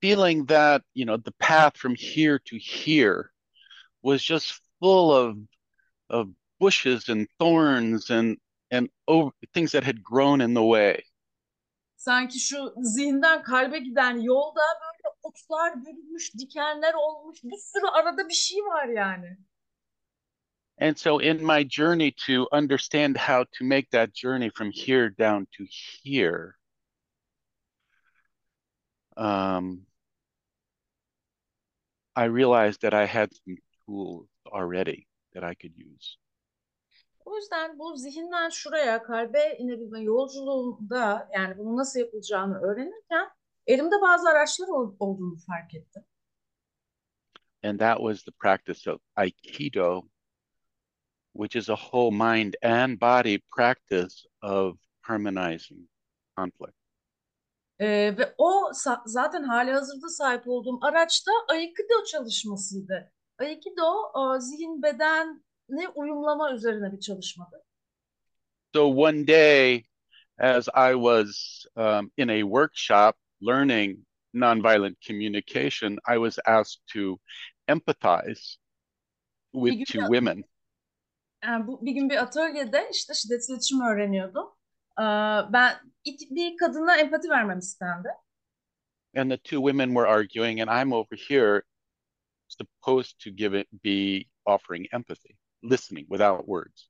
Feeling 0.01 0.49
that, 0.49 0.83
you 0.95 1.07
know, 1.07 1.23
the 1.23 1.33
path 1.39 1.77
from 1.77 1.95
here 1.95 2.39
to 2.39 2.57
here 2.57 3.31
was 4.03 4.23
just 4.23 4.61
full 4.81 5.11
of 5.11 5.37
of 6.11 6.29
bushes 6.61 7.09
and 7.09 7.27
thorns 7.39 8.11
and 8.11 8.37
and 8.71 8.89
over, 9.07 9.33
things 9.53 9.73
that 9.73 9.85
had 9.85 10.03
grown 10.03 10.41
in 10.41 10.55
the 10.55 10.63
way. 10.63 11.03
Sanki 11.97 12.41
şu 12.41 12.75
zihinden 12.77 13.43
kalbe 13.43 13.79
giden 13.79 14.17
yolda 14.21 14.61
böyle 14.81 15.15
otlar 15.23 15.85
bürünmüş, 15.85 16.35
dikenler 16.39 16.95
olmuş, 16.95 17.45
bir 17.45 17.59
sürü 17.59 17.87
arada 17.87 18.29
bir 18.29 18.35
şey 18.35 18.59
var 18.59 18.89
yani. 18.89 19.39
And 20.79 20.99
so 20.99 21.19
in 21.19 21.43
my 21.43 21.65
journey 21.65 22.15
to 22.27 22.49
understand 22.53 23.17
how 23.17 23.45
to 23.55 23.65
make 23.65 23.91
that 23.91 24.13
journey 24.13 24.51
from 24.51 24.71
here 24.71 25.09
down 25.09 25.47
to 25.57 25.67
here, 26.03 26.57
um, 29.17 29.87
I 32.15 32.25
realized 32.25 32.83
that 32.83 32.93
I 32.95 33.07
had 33.07 33.31
some 33.45 33.57
tools 33.87 34.29
already 34.47 35.07
that 35.33 35.45
I 35.45 35.55
could 35.55 35.73
use. 35.77 36.19
O 37.25 37.37
yüzden 37.37 37.79
bu 37.79 37.97
zihinden 37.97 38.49
şuraya 38.49 39.03
kalbe 39.03 39.57
inebilme 39.59 40.01
yolculuğunda 40.01 41.29
yani 41.35 41.59
bunu 41.59 41.77
nasıl 41.77 42.01
yapılacağını 42.01 42.59
öğrenirken 42.61 43.29
elimde 43.67 43.95
bazı 44.03 44.29
araçlar 44.29 44.69
ol- 44.69 44.97
olduğunu 44.99 45.37
fark 45.47 45.75
ettim. 45.75 46.05
And 47.63 47.79
that 47.79 47.99
was 47.99 48.23
the 48.25 48.33
practice 48.33 48.91
of 48.91 49.01
Aikido, 49.17 50.09
which 51.37 51.57
is 51.57 51.69
a 51.69 51.77
whole 51.77 52.11
mind 52.11 52.57
and 52.63 52.99
body 53.01 53.43
practice 53.57 54.27
of 54.43 54.77
harmonizing 55.03 55.89
conflict. 56.37 56.75
Ee, 57.81 58.15
ve 58.19 58.35
o 58.39 58.71
zaten 59.07 59.43
hali 59.43 59.73
hazırda 59.73 60.09
sahip 60.09 60.49
olduğum 60.49 60.79
araç 60.83 61.27
da 61.27 61.55
Aikido 61.55 62.05
çalışmasıydı. 62.13 63.13
Aikido 63.39 64.13
zihin 64.39 64.83
bedenle 64.83 65.89
uyumlama 65.95 66.53
üzerine 66.53 66.93
bir 66.93 67.01
çalışmadı. 67.01 67.63
So 68.75 68.83
one 68.87 69.27
day, 69.27 69.85
as 70.39 70.69
I 70.69 70.93
was 70.93 71.65
um, 71.77 72.11
in 72.17 72.29
a 72.29 72.41
workshop 72.41 73.17
learning 73.41 74.07
nonviolent 74.35 75.01
communication, 75.01 75.99
I 76.09 76.17
was 76.17 76.39
asked 76.47 76.83
to 76.93 77.19
empathize 77.69 78.59
with 79.53 79.87
two 79.87 80.01
women. 80.01 80.45
Yani 81.45 81.67
bu, 81.67 81.87
bir 81.87 81.93
gün 81.93 82.11
bir 82.11 82.17
atölyede 82.23 82.89
işte 82.93 83.15
şiddet 83.15 83.49
iletişimi 83.51 83.85
öğreniyordum. 83.85 84.47
Ee, 84.99 85.03
ben 85.53 85.75
iki- 86.05 86.35
bir 86.35 86.57
kadına 86.57 86.97
empati 86.97 87.29
vermem 87.31 87.59
istendi. 87.59 88.09
And 89.17 89.31
the 89.31 89.37
two 89.37 89.57
women 89.57 89.89
were 89.89 90.07
arguing, 90.07 90.61
and 90.61 90.83
I'm 90.83 90.93
over 90.93 91.17
here 91.29 91.63
supposed 92.49 93.19
to 93.25 93.31
give 93.31 93.61
it 93.61 93.73
be 93.85 94.25
offering 94.45 94.87
empathy, 94.93 95.37
listening 95.63 96.09
without 96.09 96.41
words. 96.47 96.89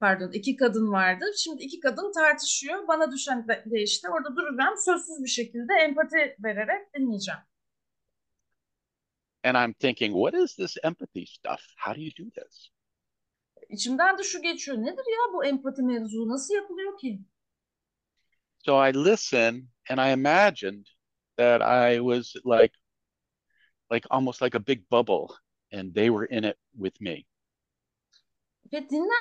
Pardon, 0.00 0.32
iki 0.32 0.56
kadın 0.56 0.92
vardı. 0.92 1.24
Şimdi 1.36 1.62
iki 1.62 1.80
kadın 1.80 2.12
tartışıyor. 2.12 2.88
Bana 2.88 3.12
düşen 3.12 3.48
de, 3.48 3.64
de 3.66 3.82
işte 3.82 4.08
orada 4.10 4.36
duracağım. 4.36 4.74
Sözsüz 4.84 5.22
bir 5.24 5.28
şekilde 5.28 5.72
empati 5.74 6.36
vererek 6.44 6.94
dinleyeceğim. 6.94 7.40
And 9.44 9.56
I'm 9.56 9.74
thinking, 9.74 10.14
what 10.14 10.34
is 10.44 10.56
this 10.56 10.76
empathy 10.82 11.26
stuff? 11.26 11.60
How 11.84 11.94
do 11.94 12.00
you 12.00 12.10
do 12.18 12.30
this? 12.30 12.70
İçimden 13.68 14.18
de 14.18 14.22
şu 14.22 14.42
geçiyor. 14.42 14.76
Nedir 14.76 15.04
ya 15.12 15.32
bu 15.34 15.44
empati 15.44 15.82
mevzu? 15.82 16.28
Nasıl 16.28 16.54
yapılıyor 16.54 16.98
ki? 16.98 17.20
So 18.64 18.88
I 18.88 18.92
listened 18.92 19.62
and 19.90 19.98
I 19.98 20.12
imagined 20.12 20.86
that 21.36 21.62
I 21.62 21.98
was 21.98 22.34
like 22.44 22.74
like 23.92 24.06
almost 24.10 24.42
like 24.42 24.58
a 24.58 24.66
big 24.66 24.90
bubble 24.90 25.36
and 25.72 25.94
they 25.94 26.08
were 26.08 26.26
in 26.26 26.42
it 26.42 26.56
with 26.72 27.00
me. 27.00 27.24
Ve 28.72 28.88
dinler 28.88 29.20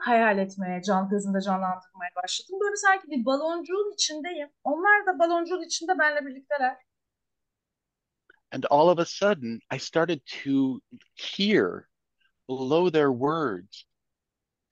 hayal 0.00 0.38
etmeye, 0.38 0.82
can 0.82 1.08
gözümde 1.08 1.40
canlandırmaya 1.40 2.10
başladım. 2.22 2.58
Böyle 2.60 2.76
sanki 2.76 3.10
bir 3.10 3.24
baloncuğun 3.24 3.94
içindeyim. 3.94 4.48
Onlar 4.64 5.06
da 5.06 5.18
baloncuğun 5.18 5.66
içinde 5.66 5.98
benimle 5.98 6.26
birlikteler. 6.26 6.76
And 8.52 8.64
all 8.70 8.88
of 8.88 8.98
a 8.98 9.04
sudden 9.04 9.60
I 9.74 9.78
started 9.78 10.20
to 10.44 10.80
hear 11.14 11.88
below 12.48 12.90
their 12.90 13.10
words 13.10 13.86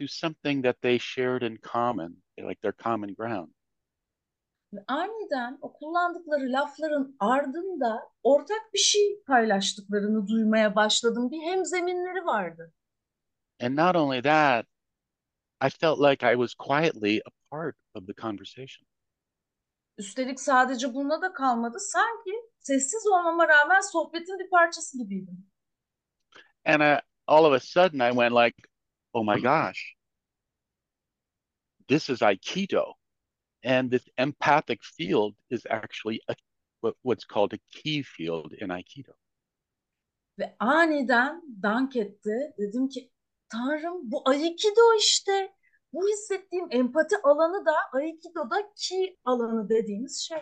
to 0.01 0.07
something 0.07 0.63
that 0.63 0.77
they 0.83 0.99
shared 0.99 1.43
in 1.43 1.59
common, 1.59 2.17
like 2.39 2.61
their 2.61 2.73
common 2.73 3.15
ground. 3.15 3.51
Aniden 4.89 5.59
o 5.61 5.73
kullandıkları 5.73 6.53
lafların 6.53 7.17
ardında 7.19 8.11
ortak 8.23 8.75
bir 8.75 8.79
şey 8.79 9.23
paylaştıklarını 9.27 10.29
duymaya 10.29 10.75
başladım. 10.77 11.31
Bir 11.31 11.43
hemzeminleri 11.43 12.27
vardı. 12.27 12.73
And 13.61 13.77
not 13.77 13.97
only 13.97 14.23
that, 14.23 14.67
I 15.61 15.71
felt 15.71 15.99
like 16.01 16.23
I 16.33 16.35
was 16.35 16.55
quietly 16.55 17.23
a 17.27 17.31
part 17.51 17.77
of 17.95 18.07
the 18.07 18.15
conversation. 18.15 18.87
Üstelik 19.99 20.41
sadece 20.41 20.95
bununla 20.95 21.23
da 21.23 21.33
kalmadı. 21.33 21.79
Sanki 21.81 22.31
sessiz 22.61 23.07
olmama 23.07 23.49
rağmen 23.49 23.81
sohbetin 23.81 24.39
bir 24.39 24.51
parçası 24.51 24.99
gibiydim. 24.99 25.47
And 26.67 26.81
I, 26.81 27.01
all 27.27 27.47
of 27.47 27.53
a 27.53 27.61
sudden 27.61 28.01
I 28.01 28.13
went 28.13 28.35
like, 28.35 28.55
oh 29.15 29.25
my 29.25 29.39
gosh, 29.39 29.95
this 31.89 32.09
is 32.09 32.21
Aikido. 32.21 32.93
And 33.63 33.91
this 33.91 34.07
empathic 34.19 34.81
field 34.85 35.35
is 35.51 35.67
actually 35.71 36.21
a, 36.29 36.35
what, 36.81 36.95
what's 37.03 37.25
called 37.25 37.55
a 37.55 37.59
key 37.73 38.03
field 38.03 38.53
in 38.59 38.69
Aikido. 38.69 39.15
Ve 40.39 40.55
aniden 40.61 41.41
dank 41.63 41.97
etti. 41.97 42.53
Dedim 42.59 42.89
ki 42.89 43.11
Tanrım 43.49 44.11
bu 44.13 44.29
Aikido 44.29 44.97
işte. 44.99 45.53
Bu 45.93 46.09
hissettiğim 46.09 46.67
empati 46.71 47.17
alanı 47.25 47.67
da 47.67 47.75
Aikido'da 47.93 48.73
ki 48.77 49.17
alanı 49.25 49.69
dediğimiz 49.69 50.21
şey. 50.21 50.39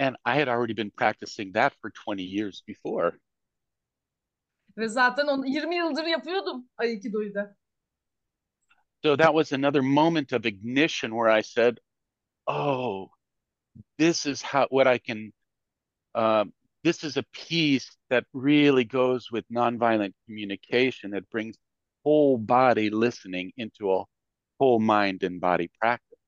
And 0.00 0.16
I 0.26 0.38
had 0.38 0.48
already 0.48 0.76
been 0.76 0.90
practicing 0.90 1.54
that 1.54 1.72
for 1.82 1.90
20 1.90 2.22
years 2.22 2.62
before. 2.68 3.18
Ve 4.78 4.88
zaten 4.88 5.26
onu 5.26 5.46
20 5.46 5.76
yıldır 5.76 6.04
yapıyordum 6.04 6.68
Aikido'yu 6.76 7.34
da. 7.34 7.56
So 9.04 9.16
that 9.16 9.32
was 9.32 9.52
another 9.52 9.80
moment 9.80 10.32
of 10.32 10.46
ignition 10.46 11.10
where 11.10 11.38
I 11.40 11.42
said, 11.42 11.78
oh, 12.46 13.10
this 13.98 14.26
is 14.26 14.42
how, 14.42 14.66
what 14.70 14.86
I 14.86 14.98
can, 14.98 15.32
um, 16.14 16.52
this 16.84 17.04
is 17.04 17.16
a 17.16 17.22
piece 17.32 17.96
that 18.10 18.24
really 18.34 18.84
goes 18.84 19.30
with 19.32 19.44
nonviolent 19.50 20.14
communication 20.26 21.12
that 21.12 21.30
brings 21.30 21.56
whole 22.04 22.38
body 22.38 22.90
listening 22.90 23.52
into 23.56 23.92
a 23.92 24.04
whole 24.58 24.80
mind 24.80 25.22
and 25.22 25.40
body 25.40 25.68
practice. 25.80 26.18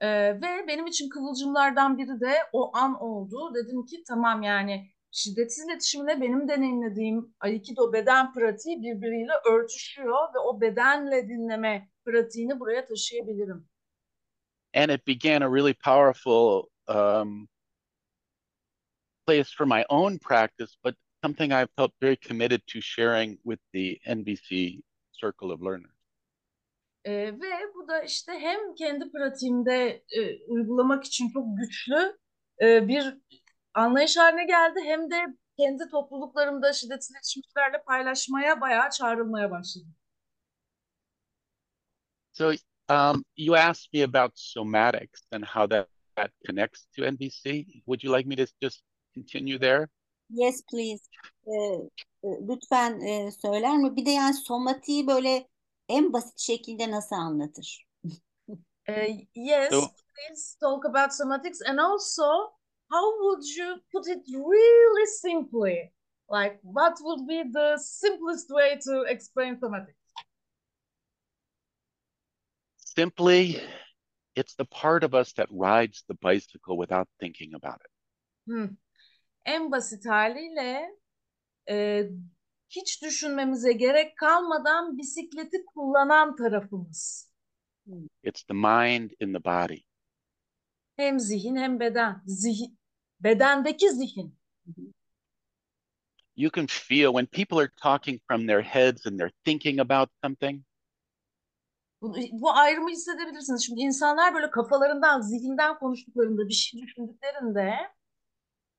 Ee, 0.00 0.40
ve 0.42 0.66
benim 0.68 0.86
için 0.86 1.08
kıvılcımlardan 1.08 1.98
biri 1.98 2.20
de 2.20 2.36
o 2.52 2.76
an 2.76 3.02
oldu. 3.02 3.54
Dedim 3.54 3.86
ki 3.86 4.02
tamam 4.08 4.42
yani 4.42 4.90
şiddetsiz 5.18 5.66
iletişimle 5.66 6.20
benim 6.20 6.48
deneyimlediğim 6.48 7.34
Aikido 7.40 7.92
beden 7.92 8.32
pratiği 8.32 8.82
birbiriyle 8.82 9.32
örtüşüyor 9.50 10.34
ve 10.34 10.38
o 10.38 10.60
bedenle 10.60 11.28
dinleme 11.28 11.88
pratiğini 12.04 12.60
buraya 12.60 12.86
taşıyabilirim. 12.86 13.68
And 14.74 14.90
it 14.90 15.06
began 15.06 15.42
a 15.42 15.54
really 15.54 15.74
powerful 15.74 16.68
um, 16.88 17.48
place 19.26 19.50
for 19.56 19.66
my 19.66 19.84
own 19.88 20.18
practice, 20.18 20.72
but 20.84 20.94
something 21.24 21.52
I 21.52 21.66
felt 21.76 21.92
very 22.02 22.16
committed 22.16 22.60
to 22.66 22.80
sharing 22.80 23.38
with 23.44 23.60
the 23.72 23.98
NBC 24.06 24.80
Circle 25.12 25.52
of 25.52 25.60
Learners. 25.60 25.92
Ee, 27.04 27.12
ve 27.12 27.74
bu 27.74 27.88
da 27.88 28.02
işte 28.02 28.32
hem 28.32 28.74
kendi 28.74 29.12
pratiğimde 29.12 30.04
e, 30.16 30.44
uygulamak 30.46 31.04
için 31.04 31.30
çok 31.32 31.58
güçlü 31.58 32.18
e, 32.62 32.88
bir 32.88 33.18
anlayış 33.78 34.16
haline 34.16 34.44
geldi 34.44 34.80
hem 34.84 35.10
de 35.10 35.16
kendi 35.58 35.88
topluluklarımda 35.88 36.72
şiddetsiz 36.72 37.10
iletişimcilerle 37.10 37.82
paylaşmaya 37.86 38.60
bayağı 38.60 38.90
çağrılmaya 38.90 39.50
başladım. 39.50 39.94
So 42.32 42.52
um, 42.90 43.24
you 43.36 43.56
asked 43.56 43.92
me 43.92 44.04
about 44.04 44.32
somatics 44.34 45.22
and 45.32 45.44
how 45.44 45.68
that, 45.68 45.88
that 46.16 46.30
connects 46.46 46.86
to 46.96 47.02
NBC. 47.02 47.66
Would 47.86 48.04
you 48.04 48.16
like 48.16 48.28
me 48.28 48.36
to 48.36 48.46
just 48.62 48.82
continue 49.14 49.58
there? 49.58 49.88
Yes 50.30 50.62
please. 50.72 51.02
Ee, 51.46 51.52
e, 52.24 52.28
lütfen 52.48 53.00
e, 53.00 53.32
söyler 53.32 53.76
mi? 53.76 53.96
Bir 53.96 54.06
de 54.06 54.10
yani 54.10 54.34
somatiği 54.34 55.06
böyle 55.06 55.48
en 55.88 56.12
basit 56.12 56.38
şekilde 56.38 56.90
nasıl 56.90 57.16
anlatır? 57.16 57.88
Uh, 58.88 59.20
yes, 59.34 59.70
So 59.70 59.80
please 60.14 60.56
talk 60.60 60.84
about 60.86 61.12
somatics 61.12 61.60
and 61.62 61.78
also 61.78 62.57
how 62.90 63.04
would 63.20 63.44
you 63.44 63.76
put 63.92 64.06
it 64.08 64.22
really 64.32 65.06
simply? 65.06 65.92
Like, 66.28 66.58
what 66.62 66.96
would 67.00 67.26
be 67.26 67.42
the 67.52 67.78
simplest 67.78 68.48
way 68.50 68.78
to 68.84 69.02
explain 69.08 69.56
somatics? 69.56 69.98
simply, 72.98 73.60
it's 74.34 74.54
the 74.54 74.64
part 74.64 75.04
of 75.04 75.14
us 75.14 75.32
that 75.34 75.48
rides 75.50 76.04
the 76.08 76.14
bicycle 76.14 76.76
without 76.76 77.08
thinking 77.20 77.54
about 77.54 77.80
it. 77.86 77.92
Hmm. 78.52 78.66
En 79.46 79.70
basit 79.70 80.06
haliyle 80.06 80.88
e, 81.70 82.08
hiç 82.68 83.02
düşünmemize 83.02 83.72
gerek 83.72 84.16
kalmadan 84.16 84.98
bisikleti 84.98 85.64
kullanan 85.74 86.36
tarafımız. 86.36 87.30
It's 88.22 88.42
the 88.42 88.54
mind 88.54 89.10
in 89.20 89.32
the 89.32 89.44
body. 89.44 89.82
Hem 90.96 91.20
zihin 91.20 91.56
hem 91.56 91.80
beden. 91.80 92.22
Zihin, 92.26 92.77
bedendeki 93.20 93.90
zihin. 93.90 94.38
You 96.36 96.50
can 96.50 96.66
feel 96.66 97.12
when 97.12 97.26
people 97.26 97.58
are 97.58 97.70
talking 97.76 98.20
from 98.28 98.46
their 98.46 98.62
heads 98.62 99.06
and 99.06 99.18
they're 99.18 99.32
thinking 99.44 99.80
about 99.80 100.10
something, 100.24 100.62
Bu, 102.02 102.16
bu 102.32 102.52
ayrımı 102.52 102.90
hissedebilirsiniz. 102.90 103.66
Şimdi 103.66 103.80
insanlar 103.80 104.34
böyle 104.34 104.50
kafalarından, 104.50 105.20
zihinden 105.20 105.78
konuştuklarında, 105.78 106.48
bir 106.48 106.54
şey 106.54 106.80
düşündüklerinde 106.80 107.74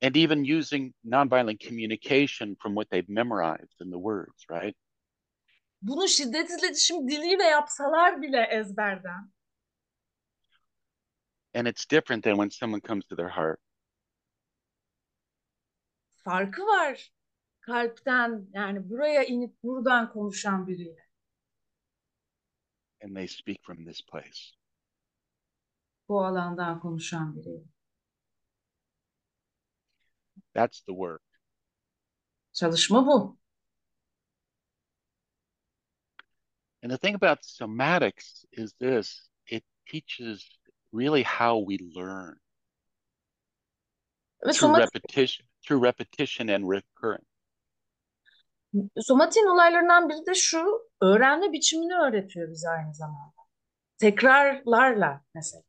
and 0.02 0.16
even 0.16 0.44
using 0.44 0.94
nonviolent 1.04 1.60
communication 1.60 2.56
from 2.56 2.76
what 2.76 2.90
they've 2.90 3.10
memorized 3.10 3.82
in 3.82 3.92
the 3.92 3.98
words, 3.98 4.46
right? 4.50 4.76
bunu 5.82 6.08
şiddet 6.08 6.50
iletişim 6.50 7.10
diliyle 7.10 7.44
yapsalar 7.44 8.22
bile 8.22 8.48
ezberden. 8.52 9.32
And 11.56 11.68
it's 11.68 11.90
different 11.90 12.24
than 12.24 12.34
when 12.36 12.50
someone 12.50 12.82
comes 12.82 13.06
to 13.06 13.16
their 13.16 13.30
heart. 13.30 13.60
Farkı 16.30 16.62
var. 16.62 17.14
Kalpten 17.62 18.48
yani 18.54 18.90
buraya 18.90 19.24
inip 19.24 19.64
buradan 19.64 20.14
konuşan 20.14 20.68
biriyle. 20.68 21.10
and 23.02 23.16
they 23.16 23.28
speak 23.28 23.64
from 23.64 23.86
this 23.86 24.02
place. 24.02 24.56
Bu 26.10 26.26
alandan 26.26 26.80
konuşan 26.80 27.36
biriyle. 27.36 27.64
That's 30.54 30.82
the 30.82 30.92
work. 30.92 31.24
Çalışma 32.54 33.08
bu. 33.08 33.38
And 36.84 36.92
the 36.92 36.98
thing 36.98 37.16
about 37.16 37.46
somatics 37.46 38.46
is 38.52 38.74
this 38.74 39.30
it 39.46 39.64
teaches 39.86 40.60
really 40.94 41.24
how 41.24 41.66
we 41.70 42.00
learn 42.00 42.40
Ve 44.46 44.52
through 44.52 44.54
somat 44.54 44.82
repetition, 44.82 45.49
through 45.62 45.88
repetition 45.88 46.48
and 46.48 46.72
recurrence. 46.72 47.30
somatiğin 49.02 49.48
olaylarından 49.48 50.10
biri 50.10 50.26
de 50.26 50.34
şu, 50.34 50.90
öğrenme 51.02 51.52
biçimini 51.52 51.94
öğretiyor 51.94 52.52
bize 52.52 52.70
aynı 52.70 52.94
zamanda. 52.94 53.34
Tekrarlarla 53.98 55.22
mesela. 55.36 55.64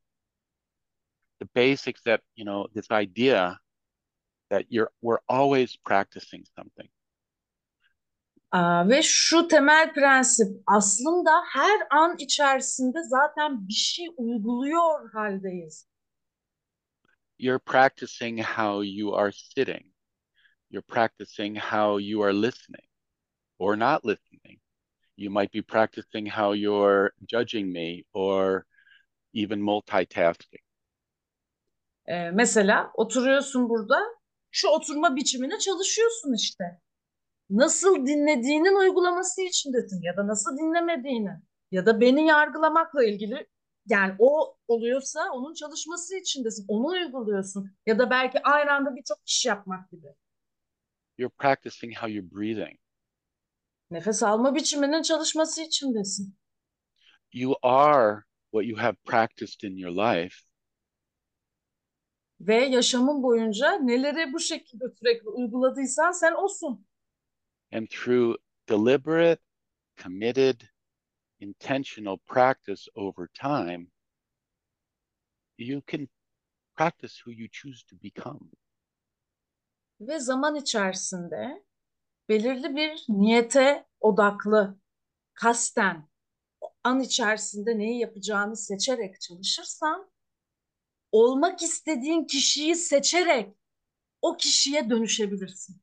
The 1.40 1.46
basics 1.57 2.03
that, 2.03 2.20
you 2.37 2.44
know, 2.44 2.81
this 2.81 2.90
idea 2.90 3.59
that 4.50 4.62
you're 4.70 4.90
we're 5.03 5.22
always 5.29 5.76
practicing 5.85 6.46
something. 6.57 6.90
Aa, 8.53 8.88
ve 8.88 9.03
şu 9.03 9.48
temel 9.48 9.92
prensip 9.94 10.62
aslında 10.66 11.31
her 11.53 11.81
an 11.90 12.16
içerisinde 12.18 12.98
zaten 13.03 13.68
bir 13.68 13.72
şey 13.72 14.07
uyguluyor 14.16 15.12
haldeyiz. 15.12 15.89
You're 17.40 17.59
practicing 17.59 18.37
how 18.37 18.83
you 18.83 19.14
are 19.14 19.33
sitting. 19.33 19.85
You're 20.68 20.83
practicing 20.83 21.55
how 21.55 21.96
you 21.96 22.22
are 22.22 22.35
listening 22.35 22.87
or 23.59 23.76
not 23.76 24.05
listening. 24.05 24.61
You 25.16 25.31
might 25.31 25.50
be 25.50 25.62
practicing 25.62 26.26
how 26.26 26.53
you're 26.53 27.12
judging 27.26 27.72
me 27.72 28.05
or 28.12 28.66
even 29.33 29.62
multitasking. 29.62 30.61
Ee, 32.09 32.31
mesela 32.31 32.90
oturuyorsun 32.94 33.68
burada, 33.68 34.00
şu 34.50 34.68
oturma 34.68 35.16
biçimine 35.16 35.59
çalışıyorsun 35.59 36.35
işte. 36.35 36.64
Nasıl 37.50 38.07
dinlediğinin 38.07 38.81
uygulaması 38.81 39.42
içindesin 39.42 40.03
ya 40.03 40.16
da 40.16 40.26
nasıl 40.26 40.59
dinlemediğini 40.59 41.31
ya 41.70 41.87
da 41.87 42.00
beni 42.00 42.26
yargılamakla 42.26 43.05
ilgili 43.05 43.46
yani 43.86 44.14
o 44.18 44.56
oluyorsa 44.68 45.30
onun 45.32 45.54
çalışması 45.54 46.16
içindesin. 46.16 46.64
Onu 46.68 46.86
uyguluyorsun 46.86 47.70
ya 47.86 47.98
da 47.98 48.10
belki 48.10 48.42
aynı 48.42 48.72
anda 48.72 48.96
birçok 48.96 49.18
iş 49.26 49.46
yapmak 49.46 49.90
gibi. 49.90 50.06
You're 51.18 51.34
practicing 51.38 51.96
how 51.96 52.12
you're 52.12 52.30
breathing. 52.30 52.78
Nefes 53.90 54.22
alma 54.22 54.54
biçiminin 54.54 55.02
çalışması 55.02 55.62
içindesin. 55.62 56.36
You 57.32 57.54
are 57.62 58.22
what 58.52 58.66
you 58.66 58.78
have 58.78 58.96
practiced 59.04 59.70
in 59.70 59.76
your 59.76 59.92
life. 59.92 60.36
Ve 62.40 62.64
yaşamın 62.64 63.22
boyunca 63.22 63.72
neleri 63.72 64.32
bu 64.32 64.40
şekilde 64.40 64.84
sürekli 64.98 65.28
uyguladıysan 65.28 66.12
sen 66.12 66.32
olsun. 66.32 66.86
And 67.72 67.86
through 67.86 68.36
deliberate, 68.68 69.42
committed, 70.02 70.60
intentional 71.40 72.18
practice 72.26 72.88
over 72.94 73.29
time, 73.35 73.87
you 75.59 75.83
can 75.90 76.09
practice 76.76 77.22
who 77.24 77.33
you 77.33 77.48
choose 77.53 77.85
to 77.85 77.96
become. 78.03 78.50
Ve 80.00 80.18
zaman 80.18 80.55
içerisinde 80.55 81.64
belirli 82.29 82.76
bir 82.76 83.05
niyete 83.09 83.87
odaklı, 84.00 84.79
kasten, 85.35 86.09
an 86.85 87.00
içerisinde 87.00 87.79
neyi 87.79 88.00
yapacağını 88.00 88.57
seçerek 88.57 89.20
çalışırsan, 89.20 90.11
olmak 91.12 91.62
istediğin 91.62 92.24
kişiyi 92.24 92.76
seçerek 92.76 93.57
o 94.22 94.37
kişiye 94.37 94.90
dönüşebilirsin. 94.90 95.83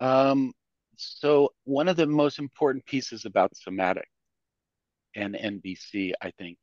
Um, 0.00 0.54
so 0.96 1.52
one 1.64 1.88
of 1.88 1.96
the 1.96 2.06
most 2.06 2.38
important 2.38 2.84
pieces 2.86 3.24
about 3.24 3.56
somatic 3.56 4.08
and 5.14 5.34
NBC, 5.34 6.12
I 6.20 6.30
think, 6.32 6.58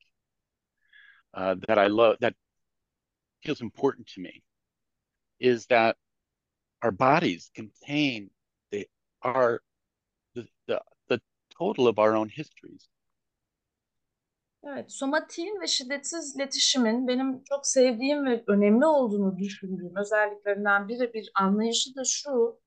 uh, 1.33 1.55
that 1.67 1.77
I 1.77 1.87
love, 1.87 2.17
that 2.21 2.35
feels 3.43 3.61
important 3.61 4.07
to 4.07 4.21
me, 4.21 4.43
is 5.39 5.65
that 5.67 5.95
our 6.81 6.91
bodies 6.91 7.49
contain 7.55 8.29
the 8.71 8.87
our 9.21 9.61
the, 10.35 10.47
the 10.67 10.81
the 11.09 11.21
total 11.57 11.87
of 11.87 11.99
our 11.99 12.15
own 12.15 12.29
histories. 12.29 12.87
Evet, 14.63 14.91
somatiğin 14.91 15.61
ve 15.61 15.67
şiddetsiz 15.67 16.35
iletişimin 16.35 17.07
benim 17.07 17.43
çok 17.43 17.67
sevdiğim 17.67 18.25
ve 18.25 18.43
önemli 18.47 18.85
olduğunu 18.85 19.37
düşündüğüm 19.37 19.95
özelliklerinden 19.95 20.87
biri 20.87 21.13
bir 21.13 21.31
anlayışı 21.35 21.95
da 21.95 22.01
şu. 22.05 22.59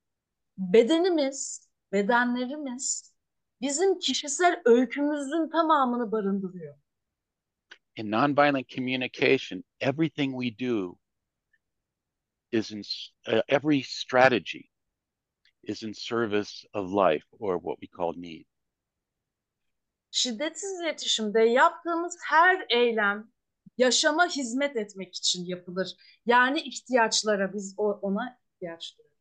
Bedenimiz, 0.57 1.69
bedenlerimiz 1.91 3.13
bizim 3.61 3.99
kişisel 3.99 4.61
öykümüzün 4.65 5.49
tamamını 5.49 6.11
barındırıyor. 6.11 6.75
In 7.95 8.11
nonviolent 8.11 8.69
communication, 8.69 9.63
everything 9.79 10.43
we 10.43 10.67
do 10.67 10.97
is 12.51 12.71
in 12.71 12.81
uh, 13.27 13.41
every 13.47 13.83
strategy 13.83 14.61
is 15.63 15.83
in 15.83 15.93
service 15.93 16.67
of 16.73 16.89
life 16.91 17.25
or 17.39 17.59
what 17.61 17.79
we 17.79 17.87
call 17.97 18.13
need. 18.17 18.45
Şiddetsiz 20.11 20.81
iletişimde 20.81 21.41
yaptığımız 21.41 22.17
her 22.29 22.65
eylem 22.69 23.31
yaşama 23.77 24.27
hizmet 24.27 24.75
etmek 24.75 25.15
için 25.15 25.45
yapılır. 25.45 25.95
Yani 26.25 26.61
ihtiyaçlara 26.61 27.53
biz 27.53 27.75
ona 27.77 28.39
ihtiyaç 28.55 28.97
duyuyoruz. 28.97 29.14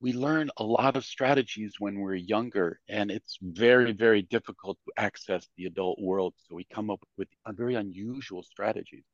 We 0.00 0.12
learn 0.12 0.50
a 0.56 0.64
lot 0.64 0.96
of 0.96 1.04
strategies 1.04 1.72
when 1.78 1.94
we're 2.00 2.14
younger 2.14 2.80
and 2.88 3.10
it's 3.10 3.38
very 3.40 3.92
very 3.92 4.22
difficult 4.22 4.78
to 4.84 4.92
access 4.96 5.48
the 5.56 5.66
adult 5.66 5.98
world 5.98 6.34
so 6.36 6.56
we 6.56 6.64
come 6.74 6.90
up 6.90 7.02
with 7.18 7.28
a 7.44 7.52
very 7.52 7.74
unusual 7.74 8.42
strategies 8.42 9.04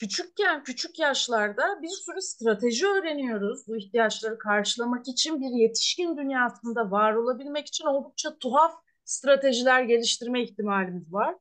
Küçükken, 0.00 0.64
küçük 0.64 0.98
yaşlarda 0.98 1.82
bir 1.82 1.88
sürü 1.88 2.22
strateji 2.22 2.86
öğreniyoruz. 2.86 3.68
Bu 3.68 3.76
ihtiyaçları 3.76 4.38
karşılamak 4.38 5.08
için 5.08 5.40
bir 5.40 5.62
yetişkin 5.62 6.16
dünyasında 6.16 6.90
var 6.90 7.14
olabilmek 7.14 7.66
için 7.66 7.86
oldukça 7.86 8.38
tuhaf 8.38 8.72
stratejiler 9.04 9.82
geliştirme 9.82 10.42
ihtimalimiz 10.42 11.12
var. 11.12 11.34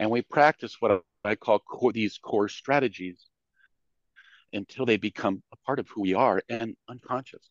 And 0.00 0.16
we 0.16 0.22
practice 0.22 0.72
what 0.72 1.04
I 1.24 1.36
call 1.46 1.92
these 1.92 2.18
core 2.22 2.48
strategies 2.48 3.33
until 4.54 4.86
they 4.86 5.02
become 5.02 5.42
a 5.52 5.56
part 5.66 5.78
of 5.78 5.86
who 5.88 6.04
we 6.04 6.16
are 6.16 6.42
and 6.50 6.76
unconscious. 6.88 7.50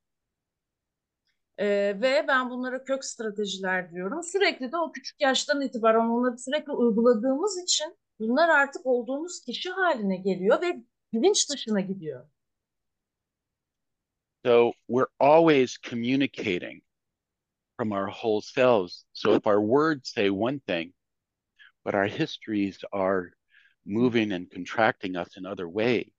Ee, 1.59 1.95
ve 2.01 2.25
ben 2.27 2.49
bunlara 2.49 2.83
kök 2.83 3.05
stratejiler 3.05 3.91
diyorum. 3.91 4.23
Sürekli 4.23 4.71
de 4.71 4.77
o 4.77 4.91
küçük 4.91 5.21
yaştan 5.21 5.61
itibaren 5.61 6.07
onları 6.09 6.37
sürekli 6.37 6.71
uyguladığımız 6.71 7.63
için 7.63 7.97
bunlar 8.19 8.49
artık 8.49 8.85
olduğumuz 8.85 9.41
kişi 9.45 9.69
haline 9.69 10.17
geliyor 10.17 10.61
ve 10.61 10.83
bilinç 11.13 11.49
dışına 11.49 11.81
gidiyor. 11.81 12.29
So 14.45 14.73
we're 14.87 15.09
always 15.19 15.77
communicating 15.77 16.83
from 17.77 17.91
our 17.91 18.07
whole 18.07 18.41
selves. 18.41 19.05
So 19.13 19.35
if 19.35 19.47
our 19.47 19.61
words 19.61 20.09
say 20.09 20.29
one 20.29 20.59
thing, 20.59 20.93
but 21.85 21.93
our 21.93 22.07
histories 22.07 22.79
are 22.91 23.31
moving 23.85 24.31
and 24.31 24.51
contracting 24.51 25.15
us 25.15 25.37
in 25.37 25.45
other 25.45 25.65
ways, 25.65 26.12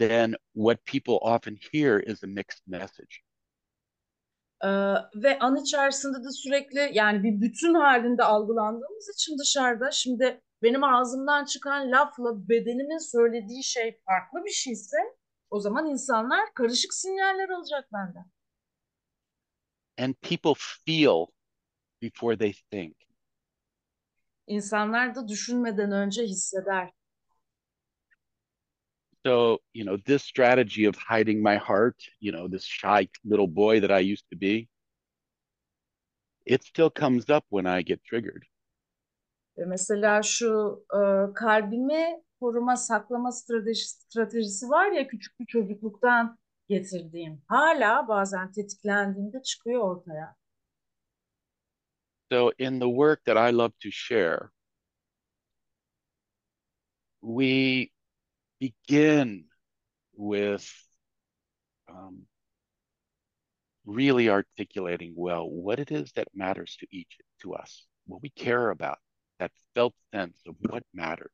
then 0.00 0.34
what 0.54 0.86
people 0.86 1.18
often 1.22 1.56
hear 1.72 2.00
is 2.00 2.24
a 2.24 2.26
mixed 2.26 2.62
message. 2.66 3.22
Ee, 4.64 4.68
ve 5.14 5.38
an 5.40 5.56
içerisinde 5.56 6.24
de 6.24 6.30
sürekli 6.32 6.90
yani 6.92 7.22
bir 7.22 7.40
bütün 7.40 7.74
halinde 7.74 8.24
algılandığımız 8.24 9.10
için 9.14 9.38
dışarıda 9.38 9.90
şimdi 9.90 10.40
benim 10.62 10.84
ağzımdan 10.84 11.44
çıkan 11.44 11.92
lafla 11.92 12.48
bedenimin 12.48 13.12
söylediği 13.12 13.64
şey 13.64 14.00
farklı 14.06 14.44
bir 14.44 14.50
şeyse 14.50 14.96
o 15.50 15.60
zaman 15.60 15.86
insanlar 15.86 16.54
karışık 16.54 16.94
sinyaller 16.94 17.48
alacak 17.48 17.92
benden. 17.92 18.24
And 19.98 20.14
people 20.14 20.54
feel 20.86 21.26
before 22.02 22.38
they 22.38 22.52
think. 22.70 22.96
İnsanlar 24.46 25.14
da 25.14 25.28
düşünmeden 25.28 25.92
önce 25.92 26.22
hisseder. 26.22 26.90
So, 29.26 29.58
you 29.74 29.84
know, 29.84 29.98
this 30.06 30.22
strategy 30.22 30.86
of 30.86 30.96
hiding 30.96 31.42
my 31.42 31.56
heart, 31.56 31.96
you 32.20 32.32
know, 32.32 32.48
this 32.48 32.64
shy 32.64 33.08
little 33.24 33.46
boy 33.46 33.80
that 33.80 33.92
I 33.92 33.98
used 33.98 34.24
to 34.30 34.36
be, 34.36 34.68
it 36.46 36.64
still 36.64 36.88
comes 36.90 37.28
up 37.28 37.44
when 37.50 37.66
I 37.66 37.82
get 37.82 38.02
triggered. 38.04 38.44
Ve 39.58 39.64
mesela 39.66 40.22
şu 40.22 40.84
e, 40.94 41.00
kalbimi 41.34 42.22
koruma 42.40 42.76
saklama 42.76 43.32
stratejisi, 43.32 44.00
stratejisi 44.00 44.68
var 44.68 44.90
ya 44.90 45.06
küçük 45.08 45.40
bir 45.40 45.46
çocukluktan 45.46 46.38
getirdiğim. 46.68 47.42
Hala 47.46 48.08
bazen 48.08 48.52
tetiklendiğimde 48.52 49.42
çıkıyor 49.42 49.80
ortaya. 49.80 50.36
So, 52.32 52.50
in 52.58 52.80
the 52.80 52.86
work 52.86 53.24
that 53.24 53.36
I 53.50 53.56
love 53.56 53.72
to 53.82 53.90
share, 53.90 54.50
we 57.22 57.90
begin 58.60 59.44
with 60.16 60.70
um, 61.88 62.26
really 63.84 64.28
articulating 64.28 65.14
well 65.16 65.48
what 65.48 65.78
it 65.80 65.90
is 65.90 66.12
that 66.12 66.28
matters 66.34 66.76
to 66.80 66.86
each 66.90 67.18
to 67.42 67.54
us, 67.54 67.86
what 68.06 68.22
we 68.22 68.30
care 68.30 68.70
about, 68.70 68.98
that 69.38 69.50
felt 69.74 69.94
sense 70.14 70.38
of 70.46 70.54
what 70.60 70.82
matters. 70.94 71.32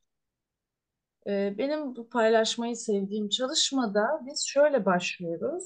Ee, 1.27 1.55
Benim 1.59 1.97
bu 1.97 2.09
paylaşmayı 2.09 2.77
sevdiğim 2.77 3.29
çalışmada 3.29 4.21
biz 4.27 4.47
şöyle 4.49 4.85
başlıyoruz. 4.85 5.65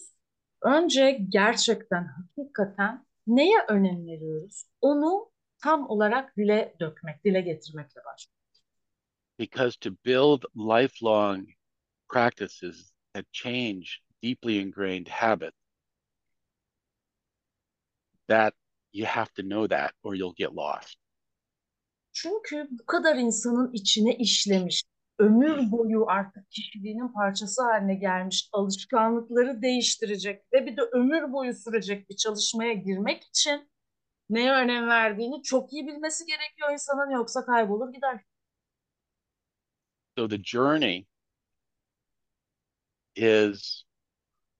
Önce 0.63 1.11
gerçekten, 1.29 2.09
hakikaten 2.37 3.07
neye 3.27 3.59
önem 3.69 4.07
veriyoruz? 4.07 4.65
Onu 4.81 5.31
tam 5.63 5.91
olarak 5.91 6.37
dile 6.37 6.75
dökmek, 6.81 7.25
dile 7.25 7.41
getirmekle 7.41 8.01
başlıyoruz. 8.05 8.40
Because 9.41 9.79
to 9.79 9.91
build 10.05 10.45
lifelong 10.55 11.47
practices 12.11 12.93
that 13.15 13.25
change 13.33 14.03
deeply 14.21 14.61
ingrained 14.61 15.09
habits, 15.09 15.57
that 18.29 18.53
you 18.93 19.07
have 19.07 19.33
to 19.37 19.43
know 19.43 19.67
that 19.67 19.95
or 20.03 20.15
you'll 20.15 20.35
get 20.37 20.55
lost. 20.55 20.99
Çünkü 22.13 22.69
bu 22.71 22.87
kadar 22.87 23.17
insanın 23.17 23.73
içine 23.73 24.17
işlemiş, 24.17 24.85
ömür 25.19 25.73
boyu 25.73 26.05
artık 26.09 26.51
kişiliğinin 26.51 27.09
parçası 27.09 27.63
haline 27.63 27.95
gelmiş, 27.95 28.49
alışkanlıkları 28.53 29.63
değiştirecek 29.63 30.43
ve 30.53 30.67
bir 30.67 30.77
de 30.77 30.81
ömür 30.93 31.33
boyu 31.33 31.55
sürecek 31.55 32.11
bir 32.11 32.17
çalışmaya 32.17 32.73
girmek 32.73 33.23
için 33.23 33.71
neye 34.31 34.53
önem 34.53 34.89
verdiğini 34.89 35.43
çok 35.43 35.73
iyi 35.73 35.87
bilmesi 35.87 36.27
gerekiyor 36.27 36.73
insanın 36.73 37.11
yoksa 37.11 37.45
kaybolur 37.45 37.93
gider. 37.93 38.30
So 40.21 40.27
the 40.27 40.37
journey 40.37 41.07
is 43.17 43.87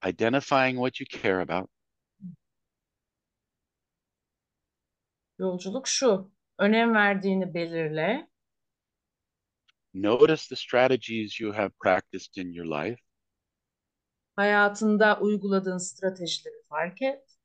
identifying 0.03 0.79
what 0.79 0.99
you 0.99 1.05
care 1.05 1.39
about, 1.39 1.69
Yolculuk 5.39 5.87
şu, 5.87 6.31
önem 6.59 6.93
verdiğini 6.93 7.53
belirle, 7.53 8.27
notice 9.93 10.47
the 10.47 10.55
strategies 10.55 11.39
you 11.39 11.53
have 11.53 11.71
practiced 11.79 12.37
in 12.37 12.53
your 12.53 12.65
life, 12.65 13.01
hayatında 14.35 15.19
uyguladığın 15.19 15.77
stratejileri 15.77 16.63
fark 16.69 17.01
et, 17.01 17.37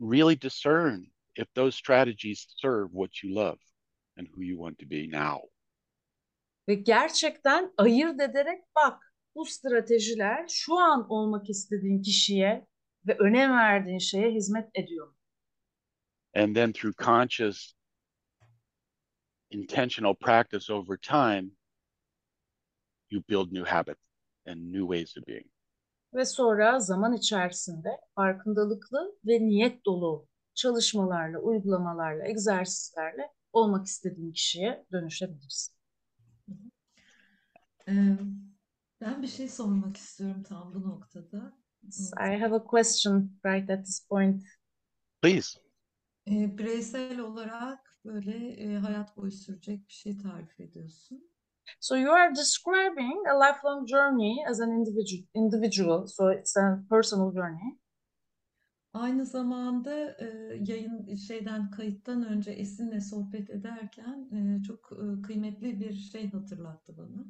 really 0.00 0.40
discern 0.42 1.06
if 1.36 1.54
those 1.54 1.76
strategies 1.76 2.46
serve 2.56 2.88
what 2.92 3.22
you 3.22 3.34
love 3.34 3.69
and 4.20 4.28
who 4.28 4.42
you 4.42 4.58
want 4.58 4.78
to 4.78 4.86
be 4.90 5.08
now. 5.10 5.50
ve 6.68 6.74
gerçekten 6.74 7.72
ayırt 7.76 8.20
ederek 8.20 8.62
bak 8.76 9.14
bu 9.34 9.46
stratejiler 9.46 10.48
şu 10.48 10.78
an 10.78 11.06
olmak 11.10 11.50
istediğin 11.50 12.02
kişiye 12.02 12.66
ve 13.06 13.16
önem 13.18 13.50
verdiğin 13.50 13.98
şeye 13.98 14.30
hizmet 14.30 14.70
ediyor. 14.74 15.14
And 16.36 16.54
then 16.54 16.72
through 16.72 16.96
conscious, 16.96 17.74
intentional 19.50 20.14
practice 20.14 20.72
over 20.72 20.96
time, 20.96 21.50
you 23.10 23.22
build 23.28 23.52
new 23.52 23.70
habits 23.70 24.02
and 24.46 24.72
new 24.72 24.96
ways 24.96 25.16
of 25.18 25.26
being. 25.26 25.46
Ve 26.14 26.24
sonra 26.24 26.78
zaman 26.80 27.12
içerisinde 27.12 27.88
farkındalıklı 28.14 29.18
ve 29.26 29.40
niyet 29.40 29.84
dolu 29.86 30.28
çalışmalarla, 30.54 31.38
uygulamalarla, 31.38 32.28
egzersizlerle 32.28 33.28
olmak 33.52 33.86
istediğin 33.86 34.32
kişiye 34.32 34.86
dönüşebilirsin. 34.92 35.74
Ee, 37.88 38.16
ben 39.00 39.22
bir 39.22 39.28
şey 39.28 39.48
sormak 39.48 39.96
istiyorum 39.96 40.42
tam 40.42 40.74
bu 40.74 40.88
noktada. 40.88 41.52
I 42.18 42.36
have 42.36 42.54
a 42.54 42.64
question 42.64 43.30
right 43.44 43.70
at 43.70 43.84
this 43.84 44.06
point. 44.08 44.42
Please. 45.22 45.60
Ee, 46.26 46.58
bireysel 46.58 47.18
olarak 47.18 48.00
böyle 48.04 48.48
e, 48.48 48.76
hayat 48.76 49.16
boyu 49.16 49.32
sürecek 49.32 49.88
bir 49.88 49.92
şey 49.92 50.18
tarif 50.18 50.60
ediyorsun. 50.60 51.30
So 51.80 51.96
you 51.96 52.12
are 52.12 52.34
describing 52.34 53.26
a 53.28 53.38
lifelong 53.38 53.88
journey 53.88 54.46
as 54.48 54.60
an 54.60 54.70
individual, 54.70 55.24
individual. 55.34 56.06
So 56.06 56.32
it's 56.32 56.56
a 56.56 56.82
personal 56.90 57.32
journey. 57.32 57.78
Aynı 58.92 59.26
zamanda 59.26 60.16
e, 60.20 60.26
yayın 60.66 61.14
şeyden 61.14 61.70
kayıttan 61.70 62.26
önce 62.26 62.50
Esin'le 62.50 63.00
sohbet 63.00 63.50
ederken 63.50 64.28
e, 64.32 64.62
çok 64.62 64.92
e, 64.92 65.22
kıymetli 65.22 65.80
bir 65.80 65.92
şey 65.92 66.30
hatırlattı 66.30 66.96
bana. 66.96 67.24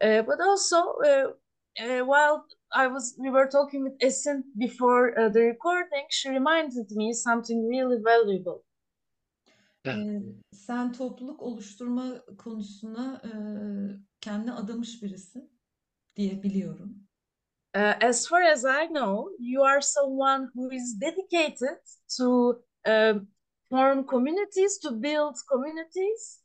Uh, 0.00 0.26
but 0.26 0.40
also, 0.40 0.76
uh, 0.76 1.32
uh, 1.78 2.04
while 2.04 2.44
I 2.72 2.88
was, 2.88 3.16
we 3.16 3.30
were 3.30 3.48
talking 3.48 3.84
with 3.84 3.96
Esin 4.00 4.44
before 4.54 5.08
uh, 5.18 5.32
the 5.32 5.40
recording, 5.40 6.06
she 6.10 6.30
reminded 6.30 6.90
me 6.90 7.12
something 7.14 7.68
really 7.68 7.96
valuable. 8.04 8.62
Sen 10.52 10.92
topluluk 10.92 11.42
oluşturma 11.42 12.24
konusuna 12.38 13.22
e, 13.24 13.30
kendini 14.20 14.52
adamış 14.52 15.02
birisin 15.02 15.50
diye 16.16 16.42
biliyorum. 16.42 17.03
Uh, 17.74 17.94
as 18.00 18.26
far 18.26 18.42
as 18.42 18.64
I 18.64 18.86
know, 18.86 19.30
you 19.40 19.62
are 19.62 19.80
someone 19.80 20.48
who 20.54 20.70
is 20.70 20.94
dedicated 20.94 21.78
to 22.16 22.54
um, 22.86 23.26
form 23.68 24.04
communities, 24.04 24.78
to 24.78 24.92
build 24.92 25.36
communities. 25.50 26.40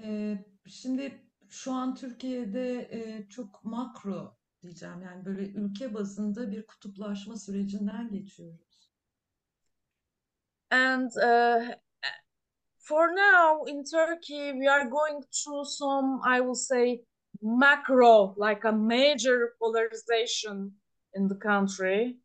Ee, 0.00 0.38
şimdi 0.66 1.22
şu 1.48 1.72
an 1.72 1.94
Türkiye'de 1.94 2.88
e, 2.92 3.28
çok 3.28 3.64
makro 3.64 4.36
diyeceğim 4.62 5.02
yani 5.02 5.24
böyle 5.24 5.42
ülke 5.42 5.94
bazında 5.94 6.50
bir 6.50 6.66
kutuplaşma 6.66 7.36
sürecinden 7.36 8.10
geçiyoruz. 8.10 8.92
And 10.70 11.10
uh, 11.16 11.74
for 12.78 13.08
now 13.08 13.72
in 13.72 13.84
Turkey, 13.84 14.52
we 14.52 14.70
are 14.70 14.88
going 14.88 15.24
through 15.30 15.66
some, 15.66 16.20
I 16.36 16.38
will 16.38 16.54
say, 16.54 17.04
macro, 17.42 18.34
like 18.38 18.68
a 18.68 18.72
major 18.72 19.54
polarization 19.58 20.72
in 21.14 21.28
the 21.28 21.38
country. 21.38 22.18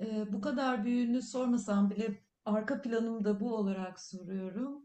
Ee, 0.00 0.32
bu 0.32 0.40
kadar 0.40 0.84
büyüğünü 0.84 1.22
sormasam 1.22 1.90
bile 1.90 2.20
arka 2.44 2.82
planımda 2.82 3.40
bu 3.40 3.54
olarak 3.54 4.00
soruyorum. 4.00 4.82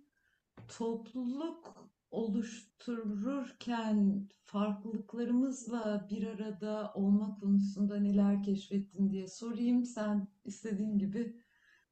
Topluluk 0.77 1.89
oluştururken 2.11 4.29
farklılıklarımızla 4.45 6.07
bir 6.09 6.27
arada 6.27 6.91
olma 6.95 7.39
konusunda 7.39 7.99
neler 7.99 8.43
keşfettin 8.43 9.11
diye 9.11 9.27
sorayım. 9.27 9.85
Sen 9.85 10.27
istediğin 10.45 10.97
gibi 10.97 11.41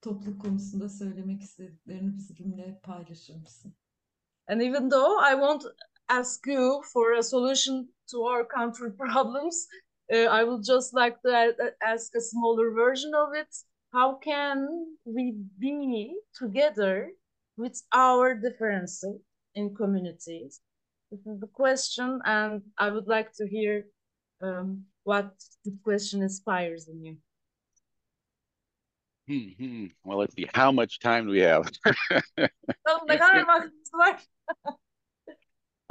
topluluk 0.01 0.41
konusunda 0.41 0.89
söylemek 0.89 1.41
istediklerini 1.41 2.17
bizimle 2.17 2.79
paylaşır 2.83 3.35
mısın? 3.35 3.73
And 4.47 4.61
even 4.61 4.89
though 4.89 5.31
I 5.31 5.33
won't 5.33 5.63
ask 6.11 6.45
you 6.45 6.83
for 6.93 7.13
a 7.13 7.23
solution 7.23 7.87
to 8.11 8.23
our 8.23 8.43
country 8.43 8.91
problems, 9.05 9.67
uh, 10.13 10.27
I 10.39 10.43
would 10.43 10.63
just 10.63 10.93
like 10.93 11.21
to 11.21 11.53
ask 11.81 12.13
a 12.15 12.21
smaller 12.21 12.71
version 12.71 13.13
of 13.15 13.29
it. 13.33 13.51
How 13.93 14.15
can 14.15 14.57
we 15.05 15.35
be 15.59 16.15
together 16.37 17.11
with 17.57 17.81
our 17.93 18.35
differences 18.35 19.19
in 19.55 19.75
communities? 19.75 20.61
This 21.11 21.25
is 21.25 21.39
the 21.39 21.47
question, 21.47 22.21
and 22.25 22.61
I 22.77 22.89
would 22.89 23.07
like 23.07 23.33
to 23.33 23.47
hear 23.47 23.85
um, 24.41 24.85
what 25.03 25.33
the 25.65 25.73
question 25.83 26.21
inspires 26.21 26.87
in 26.87 27.03
you. 27.05 27.17
Hmm, 29.27 29.49
hmm. 29.59 29.85
Well, 30.03 30.19
let's 30.19 30.35
see. 30.35 30.47
How 30.53 30.71
much 30.71 30.99
time 30.99 31.25
do 31.25 31.31
we 31.31 31.39
have? 31.39 31.69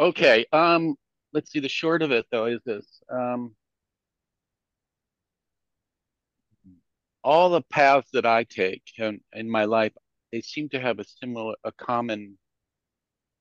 Okay. 0.01 0.47
Um, 0.51 0.97
let's 1.35 1.53
see. 1.53 1.61
The 1.61 1.69
short 1.69 2.01
of 2.01 2.11
it 2.11 2.25
though 2.33 2.47
is 2.47 2.61
this. 2.65 3.03
Um, 3.13 3.55
all 7.23 7.51
the 7.51 7.61
paths 7.61 8.09
that 8.15 8.25
I 8.25 8.45
take 8.45 8.83
in, 8.97 9.21
in 9.35 9.51
my 9.51 9.67
life, 9.67 9.93
they 10.33 10.41
seem 10.41 10.71
to 10.71 10.81
have 10.81 10.99
a 10.99 11.05
similar, 11.05 11.55
a 11.65 11.73
common 11.73 12.39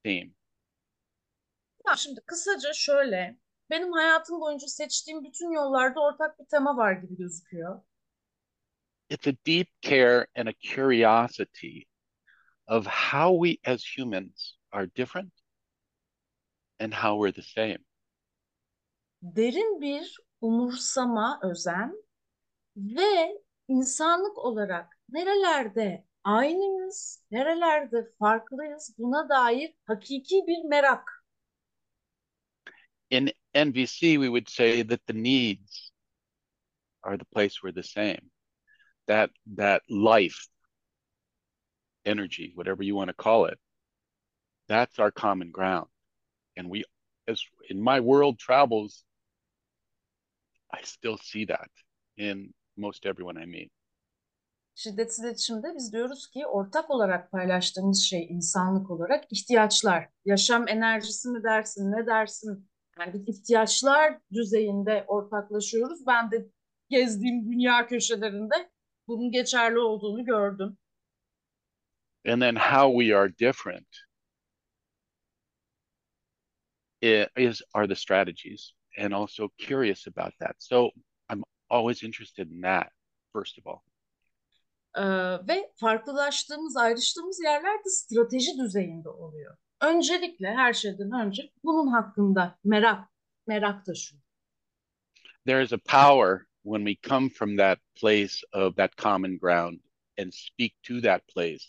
theme. 0.04 0.32
Ya 1.88 1.96
şimdi 1.96 2.22
kısaca 2.26 2.74
şöyle, 2.74 3.38
benim 3.70 3.92
hayatım 3.92 4.42
boyunca 4.42 4.68
seçtiğim 4.68 5.24
bütün 5.24 5.52
yollarda 5.52 6.00
ortak 6.00 6.40
bir 6.40 6.46
tema 6.46 6.78
var 6.78 6.94
gibi 6.94 7.18
gözüküyor. 7.18 7.82
It's 9.10 9.28
a 9.28 9.34
deep 9.46 9.68
care 9.82 10.28
and 10.36 10.48
a 10.48 10.54
curiosity 10.76 11.86
of 12.68 12.86
how 12.86 13.48
we 13.48 13.72
as 13.72 13.98
humans 13.98 14.58
are 14.72 14.88
different 14.96 15.39
and 16.80 16.94
how 16.94 17.16
we're 17.16 17.32
the 17.32 17.42
same. 17.42 17.78
Derin 19.22 19.82
bir 19.82 20.18
umursama, 20.42 21.40
özen 21.44 22.04
ve 22.78 23.38
insanlık 23.68 24.38
olarak 24.38 24.98
nerelerde 25.10 26.06
aynıyız, 26.24 27.24
nerelerde 27.32 28.12
farklıyız 28.20 28.96
buna 28.98 29.30
dair 29.30 29.74
hakiki 29.86 30.44
bir 30.48 30.70
merak. 30.70 31.26
In 33.10 33.30
NVC, 33.56 34.00
we 34.00 34.28
would 34.28 34.48
say 34.48 34.88
that 34.88 35.08
the 35.08 35.24
needs 35.24 35.92
are 37.04 37.18
the 37.18 37.26
place 37.26 37.56
we're 37.64 37.74
the 37.74 37.84
same. 37.84 38.30
That 39.08 39.32
that 39.58 39.82
life, 39.90 40.48
energy, 42.06 42.54
whatever 42.56 42.84
you 42.84 42.96
want 42.96 43.10
to 43.10 43.24
call 43.24 43.46
it, 43.46 43.60
that's 44.68 45.00
our 45.00 45.12
common 45.12 45.52
ground. 45.52 45.88
And 46.60 46.68
we, 46.68 46.84
as 47.28 47.42
in 47.70 47.82
my 47.84 48.00
world 48.00 48.38
travels, 48.38 49.06
I 50.74 50.84
still 50.84 51.18
see 51.18 51.46
that 51.46 51.70
in 52.18 52.54
most 52.78 53.06
everyone 53.06 53.44
I 53.44 53.46
meet. 53.46 53.72
Şiddetsiz 54.76 55.26
iletişimde 55.26 55.68
biz 55.76 55.94
diyoruz 55.94 56.28
ki 56.28 56.48
ortak 56.48 56.90
olarak 56.90 57.32
paylaştığımız 57.32 58.04
şey 58.04 58.28
insanlık 58.30 58.92
olarak 58.92 59.26
ihtiyaçlar. 59.32 60.10
Yaşam 60.26 60.68
enerjisi 60.68 61.30
mi 61.30 61.44
dersin, 61.44 61.92
ne 61.92 62.06
dersin? 62.06 62.70
Yani 63.00 63.14
biz 63.14 63.28
ihtiyaçlar 63.28 64.20
düzeyinde 64.32 65.06
ortaklaşıyoruz. 65.08 66.08
Ben 66.08 66.32
de 66.32 66.46
gezdiğim 66.90 67.52
dünya 67.52 67.88
köşelerinde 67.88 68.70
bunun 69.08 69.32
geçerli 69.32 69.80
olduğunu 69.80 70.26
gördüm. 70.26 70.78
And 72.28 72.42
then 72.42 72.56
how 72.56 73.04
we 73.04 73.18
are 73.18 73.38
different 73.38 74.09
is 77.02 77.62
are 77.74 77.88
the 77.88 77.96
strategies 77.96 78.74
and 78.98 79.14
also 79.14 79.50
curious 79.58 80.08
about 80.08 80.34
that. 80.40 80.56
So 80.58 80.92
I'm 81.30 81.44
always 81.70 82.04
interested 82.04 82.52
in 82.52 82.62
that, 82.62 82.92
first 83.34 83.58
of 83.58 83.68
all. 83.68 83.84
Ee, 84.96 85.48
ve 85.48 85.72
farklılaştığımız, 85.76 86.78
ayrıştığımız 86.78 87.40
yerler 87.44 87.78
de 87.80 87.90
strateji 87.90 88.58
düzeyinde 88.58 89.10
oluyor. 89.10 89.58
Öncelikle 89.82 90.48
her 90.48 90.74
şeyden 90.74 91.12
önce 91.12 91.52
bunun 91.64 91.88
hakkında 91.88 92.60
merak, 92.64 93.10
merak 93.48 93.86
taşıyor. 93.86 94.22
There 95.46 95.64
is 95.64 95.74
a 95.74 95.78
power 95.78 96.48
when 96.64 96.86
we 96.86 97.10
come 97.10 97.30
from 97.30 97.58
that 97.58 97.80
place 97.96 98.36
of 98.54 98.76
that 98.76 98.98
common 98.98 99.38
ground 99.38 99.80
and 100.18 100.32
speak 100.34 100.74
to 100.84 101.02
that 101.02 101.28
place 101.28 101.66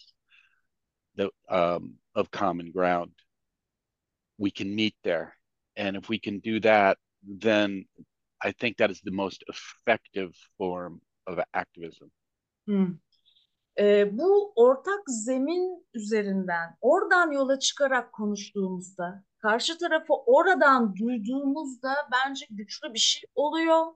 the, 1.16 1.30
um, 1.48 1.98
of 2.14 2.30
common 2.30 2.72
ground. 2.72 3.12
We 4.40 4.50
can 4.50 4.74
meet 4.74 4.94
there. 5.02 5.32
And 5.76 5.96
if 5.96 6.08
we 6.08 6.18
can 6.18 6.40
do 6.40 6.60
that, 6.60 6.96
then 7.22 7.84
I 8.46 8.52
think 8.52 8.76
that 8.76 8.90
is 8.90 9.00
the 9.00 9.10
most 9.10 9.44
effective 9.48 10.30
form 10.58 11.00
of 11.26 11.38
activism. 11.52 12.06
Hmm. 12.66 12.98
Ee, 13.78 14.18
bu 14.18 14.52
ortak 14.56 15.00
zemin 15.06 15.86
üzerinden, 15.94 16.76
oradan 16.80 17.30
yola 17.30 17.58
çıkarak 17.58 18.12
konuştuğumuzda, 18.12 19.24
karşı 19.38 19.78
tarafı 19.78 20.14
oradan 20.14 20.96
duyduğumuzda 20.96 21.94
bence 22.12 22.46
güçlü 22.50 22.94
bir 22.94 22.98
şey 22.98 23.22
oluyor 23.34 23.86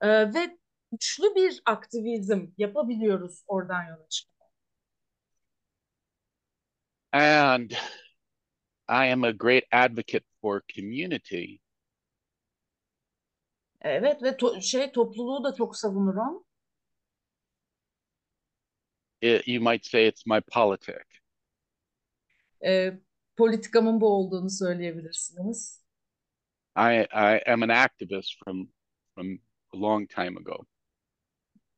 Ee, 0.00 0.34
ve 0.34 0.58
güçlü 0.92 1.34
bir 1.34 1.62
aktivizm 1.66 2.46
yapabiliyoruz 2.58 3.42
oradan 3.46 3.84
yola 3.84 4.08
çıkarak. 4.08 4.52
And 7.12 7.70
I 8.88 9.06
am 9.06 9.24
a 9.24 9.32
great 9.32 9.64
advocate 9.70 10.24
for 10.40 10.62
community 10.74 11.58
Evet 13.80 14.22
ve 14.22 14.28
to- 14.28 14.60
şey 14.62 14.92
topluluğu 14.92 15.44
da 15.44 15.54
çok 15.54 15.76
savunurum. 15.76 16.44
it, 19.20 19.48
you 19.48 19.60
might 19.60 19.86
say 19.86 20.06
it's 20.08 20.26
my 20.26 20.40
politic. 20.40 21.04
Ee, 22.64 22.98
politikamın 23.36 24.00
bu 24.00 24.08
olduğunu 24.08 24.50
söyleyebilirsiniz. 24.50 25.84
I 26.76 27.06
I 27.12 27.42
am 27.52 27.62
an 27.62 27.68
activist 27.68 28.44
from 28.44 28.68
from 29.14 29.38
a 29.74 29.76
long 29.80 30.08
time 30.08 30.36
ago, 30.38 30.66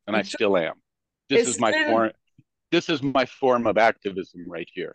and 0.07 0.17
I 0.17 0.25
still 0.25 0.55
am. 0.55 0.83
This 1.29 1.49
is 1.49 1.61
my 1.61 1.73
form. 1.87 2.13
This 2.71 2.89
is 2.89 3.03
my 3.03 3.27
form 3.27 3.67
of 3.67 3.77
activism 3.79 4.41
right 4.53 4.69
here. 4.77 4.95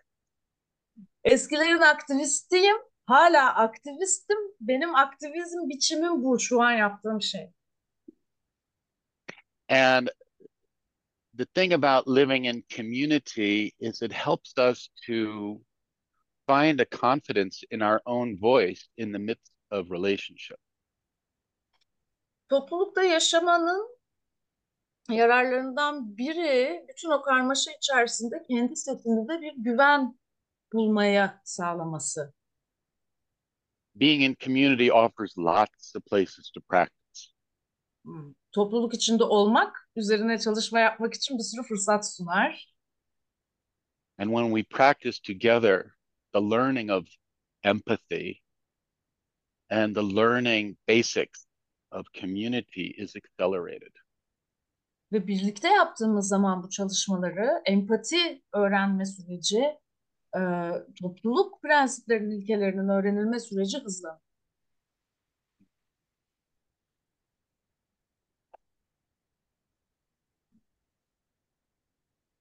Eskilerin 1.25 1.81
aktivistiyim, 1.81 2.77
hala 3.05 3.55
aktivistim. 3.55 4.37
Benim 4.61 4.95
aktivizm 4.95 5.69
biçimim 5.69 6.23
bu, 6.23 6.39
şu 6.39 6.61
an 6.61 6.71
yaptığım 6.71 7.21
şey. 7.21 7.51
And 9.69 10.07
the 11.37 11.45
thing 11.45 11.73
about 11.73 12.07
living 12.17 12.45
in 12.45 12.65
community 12.75 13.69
is 13.79 14.01
it 14.01 14.13
helps 14.13 14.57
us 14.57 14.87
to 15.07 15.13
find 16.47 16.79
a 16.79 16.85
confidence 16.85 17.67
in 17.71 17.79
our 17.79 17.99
own 18.05 18.37
voice 18.41 18.81
in 18.97 19.11
the 19.11 19.19
midst 19.19 19.53
of 19.71 19.91
relationship. 19.91 20.57
Toplulukta 22.49 23.03
yaşamanın 23.03 23.97
yararlarından 25.09 26.17
biri 26.17 26.85
bütün 26.89 27.09
o 27.09 27.21
karmaşa 27.21 27.71
içerisinde 27.71 28.43
kendi 28.47 28.75
sesinde 28.75 29.41
bir 29.41 29.53
güven 29.57 30.19
bulmaya 30.73 31.41
sağlaması. 31.43 32.33
Being 33.95 34.23
in 34.23 34.35
community 34.39 34.91
offers 34.91 35.37
lots 35.37 35.95
of 35.95 36.05
places 36.05 36.51
to 36.51 36.61
practice. 36.61 37.31
Hmm. 38.05 38.33
Topluluk 38.51 38.93
içinde 38.93 39.23
olmak, 39.23 39.89
üzerine 39.95 40.39
çalışma 40.39 40.79
yapmak 40.79 41.13
için 41.13 41.37
bir 41.37 41.43
sürü 41.43 41.63
fırsat 41.63 42.15
sunar. 42.15 42.75
And 44.17 44.29
when 44.29 44.55
we 44.55 44.63
practice 44.63 45.19
together, 45.21 45.95
the 46.33 46.41
learning 46.41 46.91
of 46.91 47.07
empathy 47.63 48.33
and 49.69 49.95
the 49.95 50.15
learning 50.15 50.77
basics 50.87 51.45
of 51.91 52.05
community 52.13 52.93
is 52.97 53.15
accelerated. 53.15 53.93
Ve 55.11 55.27
birlikte 55.27 55.67
yaptığımız 55.67 56.27
zaman 56.27 56.63
bu 56.63 56.69
çalışmaları, 56.69 57.61
empati 57.65 58.41
öğrenme 58.53 59.05
süreci, 59.05 59.79
e, 60.35 60.41
topluluk 61.01 61.61
prensiplerinin, 61.61 62.41
ilkelerinin 62.41 62.89
öğrenilme 62.89 63.39
süreci 63.39 63.77
hızlanır. 63.77 64.19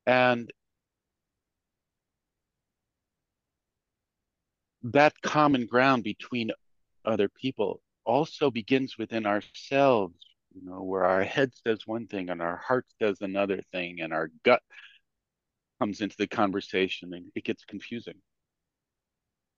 And 0.06 0.50
that 4.82 5.14
common 5.22 5.66
ground 5.66 6.04
between 6.04 6.50
other 7.04 7.28
people 7.28 7.80
also 8.04 8.50
begins 8.50 8.98
within 8.98 9.24
ourselves, 9.24 10.14
you 10.54 10.62
know, 10.62 10.82
where 10.82 11.04
our 11.04 11.24
head 11.24 11.52
says 11.54 11.78
one 11.86 12.06
thing 12.06 12.30
and 12.30 12.40
our 12.40 12.56
heart 12.56 12.86
says 13.00 13.22
another 13.22 13.62
thing, 13.72 14.00
and 14.02 14.12
our 14.12 14.30
gut 14.44 14.62
comes 15.80 16.00
into 16.00 16.16
the 16.16 16.36
conversation 16.36 17.12
and 17.12 17.26
it 17.34 17.44
gets 17.44 17.64
confusing. 17.64 18.16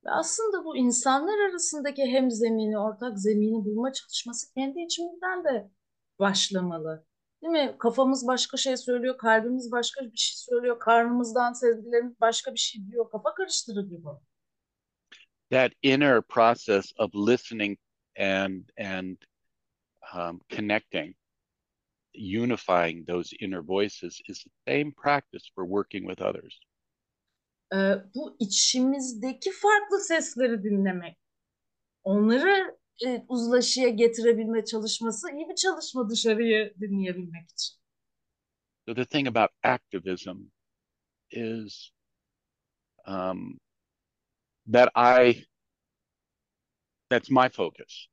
Ve 0.05 0.11
aslında 0.11 0.65
bu 0.65 0.77
insanlar 0.77 1.51
arasındaki 1.51 2.07
hem 2.07 2.31
zemini, 2.31 2.79
ortak 2.79 3.19
zemini 3.19 3.65
bulma 3.65 3.93
çalışması 3.93 4.55
kendi 4.55 4.81
içimizden 4.81 5.45
de 5.45 5.71
başlamalı. 6.19 7.07
Değil 7.43 7.53
mi? 7.53 7.77
Kafamız 7.79 8.27
başka 8.27 8.57
şey 8.57 8.77
söylüyor, 8.77 9.19
kalbimiz 9.19 9.73
başka 9.73 10.05
bir 10.05 10.17
şey 10.17 10.37
söylüyor, 10.37 10.79
karnımızdan 10.79 11.53
sezgilerimiz 11.53 12.21
başka 12.21 12.55
bir 12.55 12.59
şey 12.59 12.87
diyor. 12.91 13.11
Kafa 13.11 13.35
karıştırıcı 13.35 14.05
bu. 14.05 14.21
That 15.51 15.73
inner 15.83 16.23
process 16.23 16.93
of 16.99 17.15
listening 17.15 17.79
and 18.19 18.65
and 18.79 19.17
um, 20.15 20.41
connecting, 20.57 21.17
unifying 22.17 23.05
those 23.07 23.37
inner 23.41 23.63
voices 23.63 24.21
is 24.29 24.45
the 24.45 24.51
same 24.73 24.93
practice 24.93 25.51
for 25.55 25.65
working 25.65 26.07
with 26.07 26.23
others. 26.23 26.61
Ee, 27.75 27.95
bu 28.15 28.37
içimizdeki 28.39 29.51
farklı 29.53 30.01
sesleri 30.01 30.65
dinlemek, 30.65 31.19
onları 32.05 32.79
e, 33.07 33.25
uzlaşıya 33.29 33.89
getirebilme 33.89 34.65
çalışması 34.65 35.31
iyi 35.31 35.49
bir 35.49 35.55
çalışma 35.55 36.11
dışarıyı 36.11 36.75
dinleyebilmek 36.81 37.51
için. 37.51 37.77
So 38.89 38.95
the 38.95 39.05
thing 39.05 39.29
about 39.29 39.51
activism 39.63 40.51
is 41.31 41.91
um, 43.07 43.59
that 44.73 44.91
I 44.95 45.45
that's 47.11 47.31
my 47.31 47.49
focus. 47.49 48.09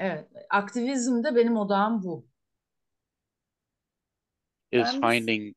Evet, 0.00 0.28
aktivizmde 0.50 1.34
benim 1.36 1.56
odağım 1.56 2.02
bu. 2.02 2.26
Is 4.72 4.84
Ben- 4.84 5.00
finding 5.00 5.56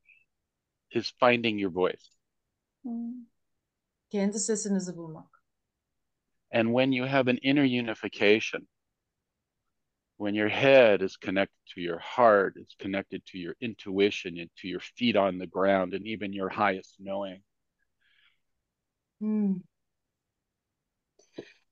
is 0.91 1.11
finding 1.19 1.61
your 1.61 1.73
voice. 1.73 2.03
Hmm. 2.81 3.25
Kendi 4.09 4.39
sesinizi 4.39 4.97
bulmak. 4.97 5.43
And 6.51 6.67
when 6.67 6.91
you 6.91 7.07
have 7.07 7.31
an 7.31 7.37
inner 7.41 7.63
unification, 7.63 8.67
when 10.17 10.35
your 10.35 10.49
head 10.49 11.01
is 11.01 11.17
connected 11.17 11.65
to 11.75 11.81
your 11.81 11.99
heart, 11.99 12.57
it's 12.57 12.75
connected 12.75 13.25
to 13.25 13.37
your 13.37 13.55
intuition 13.59 14.37
and 14.37 14.49
to 14.61 14.67
your 14.67 14.81
feet 14.81 15.15
on 15.15 15.39
the 15.39 15.47
ground 15.47 15.93
and 15.93 16.05
even 16.05 16.33
your 16.33 16.49
highest 16.49 16.99
knowing. 16.99 17.43
Hmm. 19.19 19.53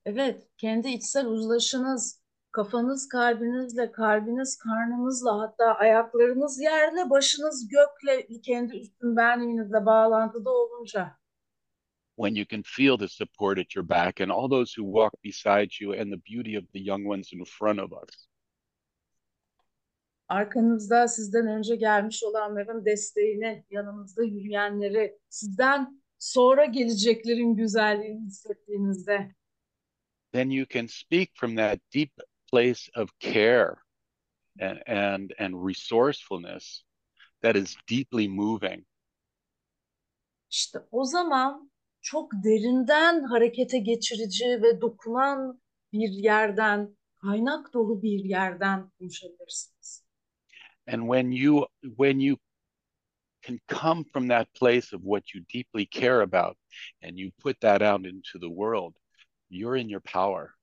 Evet, 0.06 0.48
kendi 0.58 0.90
içsel 0.90 1.26
uzlaşınız, 1.26 2.21
kafanız 2.52 3.08
kalbinizle, 3.10 3.92
kalbiniz 3.92 4.58
karnınızla, 4.58 5.40
hatta 5.40 5.76
ayaklarınız 5.76 6.62
yerle, 6.62 7.10
başınız 7.10 7.68
gökle, 7.68 8.42
kendi 8.42 8.78
üstün 8.78 9.16
benliğinizle 9.16 9.86
bağlantıda 9.86 10.50
olunca. 10.50 11.18
When 12.16 12.36
you 12.36 12.46
can 12.50 12.62
feel 12.66 12.98
the 12.98 13.08
support 13.08 13.60
at 13.60 13.76
your 13.76 13.90
back 13.90 14.22
and 14.22 14.30
all 14.30 14.50
those 14.50 14.82
who 14.82 14.94
walk 14.94 15.24
beside 15.24 15.70
you 15.82 15.94
and 15.94 16.12
the 16.14 16.22
beauty 16.34 16.58
of 16.58 16.64
the 16.74 16.80
young 16.80 17.08
ones 17.08 17.34
in 17.34 17.44
front 17.44 17.80
of 17.80 17.92
us. 18.04 18.28
Arkanızda 20.28 21.08
sizden 21.08 21.48
önce 21.48 21.76
gelmiş 21.76 22.24
olanların 22.24 22.86
desteğini, 22.86 23.66
yanınızda 23.70 24.24
yürüyenleri, 24.24 25.20
sizden 25.30 26.04
sonra 26.20 26.66
geleceklerin 26.66 27.56
güzelliğini 27.56 28.26
hissettiğinizde 28.26 29.32
then 30.34 30.50
you 30.50 30.66
can 30.66 30.88
speak 30.88 31.30
from 31.36 31.56
that 31.56 31.80
deep 31.92 32.12
place 32.52 32.90
of 32.96 33.10
care 33.20 33.76
and 34.60 34.80
and, 34.88 35.34
and 35.40 35.66
resourcefulness 35.66 36.84
that 37.42 37.56
is 37.56 37.78
deeply 37.88 38.28
moving. 38.28 38.86
İşte 40.52 40.80
o 40.92 41.06
zaman 41.06 41.72
çok 42.02 42.32
derinden 42.44 43.24
harekete 43.24 43.80
geçirici 43.80 44.46
ve 44.46 44.82
dokunan 44.82 45.62
bir 45.94 46.10
yerden, 46.10 46.98
kaynak 47.22 47.74
dolu 47.74 48.02
bir 48.02 48.26
yerden 48.26 48.90
konuşabilirsiniz. 49.00 50.06
And 50.88 51.02
when 51.02 51.32
you 51.32 51.68
when 51.82 52.20
you 52.20 52.38
can 53.42 53.60
come 53.68 54.04
from 54.14 54.28
that 54.28 54.54
place 54.54 54.96
of 54.96 55.02
what 55.02 55.36
you 55.36 55.44
deeply 55.54 55.86
care 55.86 56.22
about 56.22 56.58
and 57.04 57.18
you 57.18 57.32
put 57.32 57.62
that 57.62 57.82
out 57.82 58.06
into 58.06 58.40
the 58.40 58.50
world, 58.50 58.96
you're 59.50 59.80
in 59.82 59.90
your 59.90 60.02
power. 60.02 60.61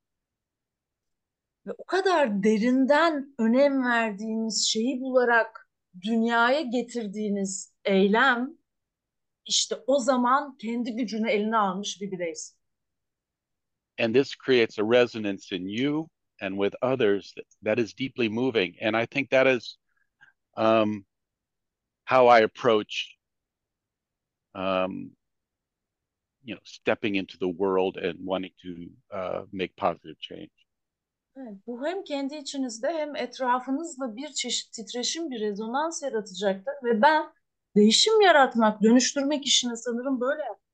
Ve 1.68 1.72
o 1.78 1.84
kadar 1.84 2.42
derinden 2.42 3.34
önem 3.38 3.84
verdiğiniz 3.84 4.68
şeyi 4.68 5.00
bularak 5.00 5.70
dünyaya 6.02 6.60
getirdiğiniz 6.60 7.74
eylem, 7.84 8.50
işte 9.46 9.76
o 9.86 9.98
zaman 9.98 10.56
kendi 10.56 10.92
gücünü 10.92 11.30
eline 11.30 11.56
almış 11.56 12.00
bir 12.00 12.10
bireysin. 12.10 12.58
And 14.00 14.14
this 14.14 14.34
creates 14.46 14.78
a 14.78 14.82
resonance 14.82 15.56
in 15.56 15.68
you 15.68 16.08
and 16.40 16.54
with 16.62 16.74
others 16.82 17.34
that, 17.34 17.46
that 17.64 17.78
is 17.78 17.98
deeply 17.98 18.28
moving. 18.28 18.82
And 18.82 19.02
I 19.02 19.06
think 19.06 19.30
that 19.30 19.46
is 19.46 19.78
um, 20.56 21.04
how 22.04 22.40
I 22.40 22.44
approach 22.44 23.18
um, 24.54 25.16
you 26.44 26.54
know, 26.54 26.60
stepping 26.64 27.16
into 27.16 27.36
the 27.38 27.48
world 27.48 27.96
and 27.96 28.18
wanting 28.24 28.52
to 28.62 28.90
uh, 29.16 29.42
make 29.52 29.76
positive 29.76 30.18
change. 30.20 30.50
Evet, 31.40 31.66
bu 31.66 31.86
hem 31.86 32.04
kendi 32.04 32.36
içinizde 32.36 32.88
hem 32.88 33.16
etrafınızla 33.16 34.16
bir 34.16 34.28
çeşit 34.28 34.72
titreşim, 34.72 35.30
bir 35.30 35.40
rezonans 35.40 36.02
yaratacaktır 36.02 36.74
ve 36.84 37.02
ben 37.02 37.32
değişim 37.76 38.20
yaratmak, 38.20 38.82
dönüştürmek 38.82 39.46
işini 39.46 39.76
sanırım 39.76 40.20
böyle 40.20 40.42
yaptım. 40.42 40.64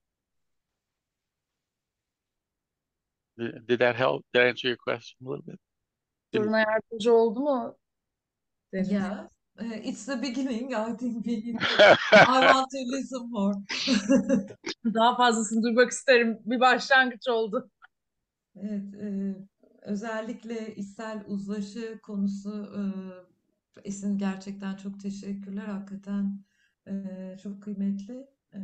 Did, 3.68 3.78
that 3.78 3.96
help? 3.96 4.34
Did 4.34 4.40
I 4.40 4.50
answer 4.50 4.68
your 4.68 4.78
question 4.78 5.28
a 5.28 5.36
little 5.36 5.52
bit? 5.52 5.60
Soruna 6.34 6.58
yardımcı 6.58 7.14
oldu 7.14 7.40
mu? 7.40 7.76
Deniz? 8.72 8.92
Yeah, 8.92 9.28
uh, 9.60 9.86
it's 9.86 10.06
the 10.06 10.22
beginning. 10.22 10.72
I 10.72 10.96
think 10.96 11.24
we 11.24 11.32
need 11.32 11.58
to, 11.58 11.66
I 12.12 12.40
want 12.40 12.70
to 12.70 12.78
listen 12.96 13.30
more. 13.30 13.54
Daha 14.94 15.16
fazlasını 15.16 15.62
duymak 15.62 15.90
isterim. 15.90 16.38
Bir 16.44 16.60
başlangıç 16.60 17.28
oldu. 17.28 17.70
Evet, 18.56 18.94
e, 18.94 19.34
özellikle 19.85 20.74
içsel 20.74 21.24
uzlaşı 21.26 22.01
konusu 22.03 22.72
e, 22.76 22.82
Esin 23.89 24.18
gerçekten 24.18 24.76
çok 24.76 25.01
teşekkürler. 25.01 25.64
Hakikaten 25.66 26.45
e, 26.87 26.93
çok 27.43 27.62
kıymetli. 27.62 28.26
E, 28.55 28.59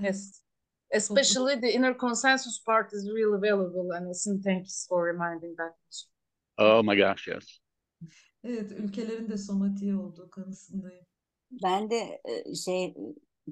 Yes. 0.00 0.42
Especially 0.92 1.60
the 1.60 1.72
inner 1.72 1.94
consensus 1.94 2.58
part 2.58 2.92
is 2.92 3.08
really 3.14 3.38
valuable 3.38 3.92
and 3.96 4.08
Esin 4.10 4.42
thanks 4.42 4.86
for 4.88 5.04
reminding 5.06 5.56
that. 5.56 5.74
oh 6.58 6.82
my 6.82 6.96
gosh, 6.96 7.28
yes. 7.28 7.60
evet, 8.44 8.72
ülkelerin 8.72 9.28
de 9.28 9.36
somatiği 9.36 9.96
olduğu 9.96 10.30
kanısındayım. 10.30 11.04
Ben 11.62 11.90
de 11.90 12.22
şey 12.64 12.94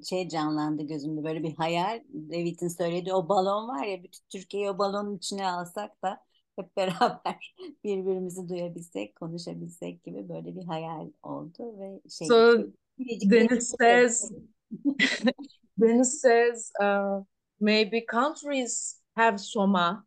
şey 0.01 0.29
canlandı 0.29 0.83
gözümde 0.83 1.23
böyle 1.23 1.43
bir 1.43 1.55
hayal. 1.55 2.03
David'in 2.13 2.67
söylediği 2.67 3.13
o 3.13 3.29
balon 3.29 3.67
var 3.67 3.85
ya 3.85 4.03
bütün 4.03 4.23
Türkiye'yi 4.29 4.69
o 4.69 4.77
balonun 4.77 5.17
içine 5.17 5.51
alsak 5.51 6.03
da 6.03 6.21
hep 6.55 6.75
beraber 6.77 7.55
birbirimizi 7.83 8.49
duyabilsek, 8.49 9.15
konuşabilsek 9.15 10.03
gibi 10.03 10.29
böyle 10.29 10.55
bir 10.55 10.63
hayal 10.63 11.11
oldu 11.23 11.79
ve 11.79 12.01
şey 12.09 12.27
So 12.27 12.57
Deniz 12.99 13.51
bir- 13.51 13.77
says, 13.79 14.31
Deniz 15.77 16.19
says, 16.21 16.71
uh, 16.81 17.23
maybe 17.59 18.05
countries 18.05 19.01
have 19.15 19.37
soma, 19.37 20.05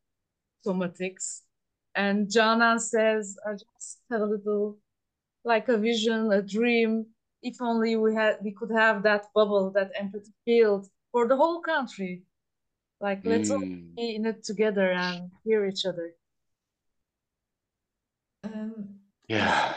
somatics, 0.64 1.42
and 1.94 2.30
Canan 2.30 2.78
says, 2.78 3.36
I 3.46 3.52
just 3.52 4.02
have 4.10 4.22
a 4.22 4.26
little, 4.26 4.78
like 5.44 5.68
a 5.72 5.82
vision, 5.82 6.30
a 6.32 6.42
dream. 6.42 7.06
If 7.42 7.60
only 7.60 7.96
we 7.96 8.14
had, 8.14 8.38
we 8.42 8.52
could 8.52 8.70
have 8.72 9.02
that 9.04 9.26
bubble, 9.34 9.70
that 9.72 9.92
empathy 9.96 10.32
field 10.44 10.88
for 11.12 11.28
the 11.28 11.36
whole 11.36 11.60
country. 11.62 12.22
Like 13.00 13.22
let's 13.26 13.50
all 13.50 13.58
Mm. 13.60 13.96
be 13.96 14.16
in 14.16 14.26
it 14.26 14.44
together 14.44 14.90
and 14.92 15.32
hear 15.44 15.66
each 15.66 15.86
other. 15.86 16.14
Em, 18.44 19.00
Yeah. 19.28 19.74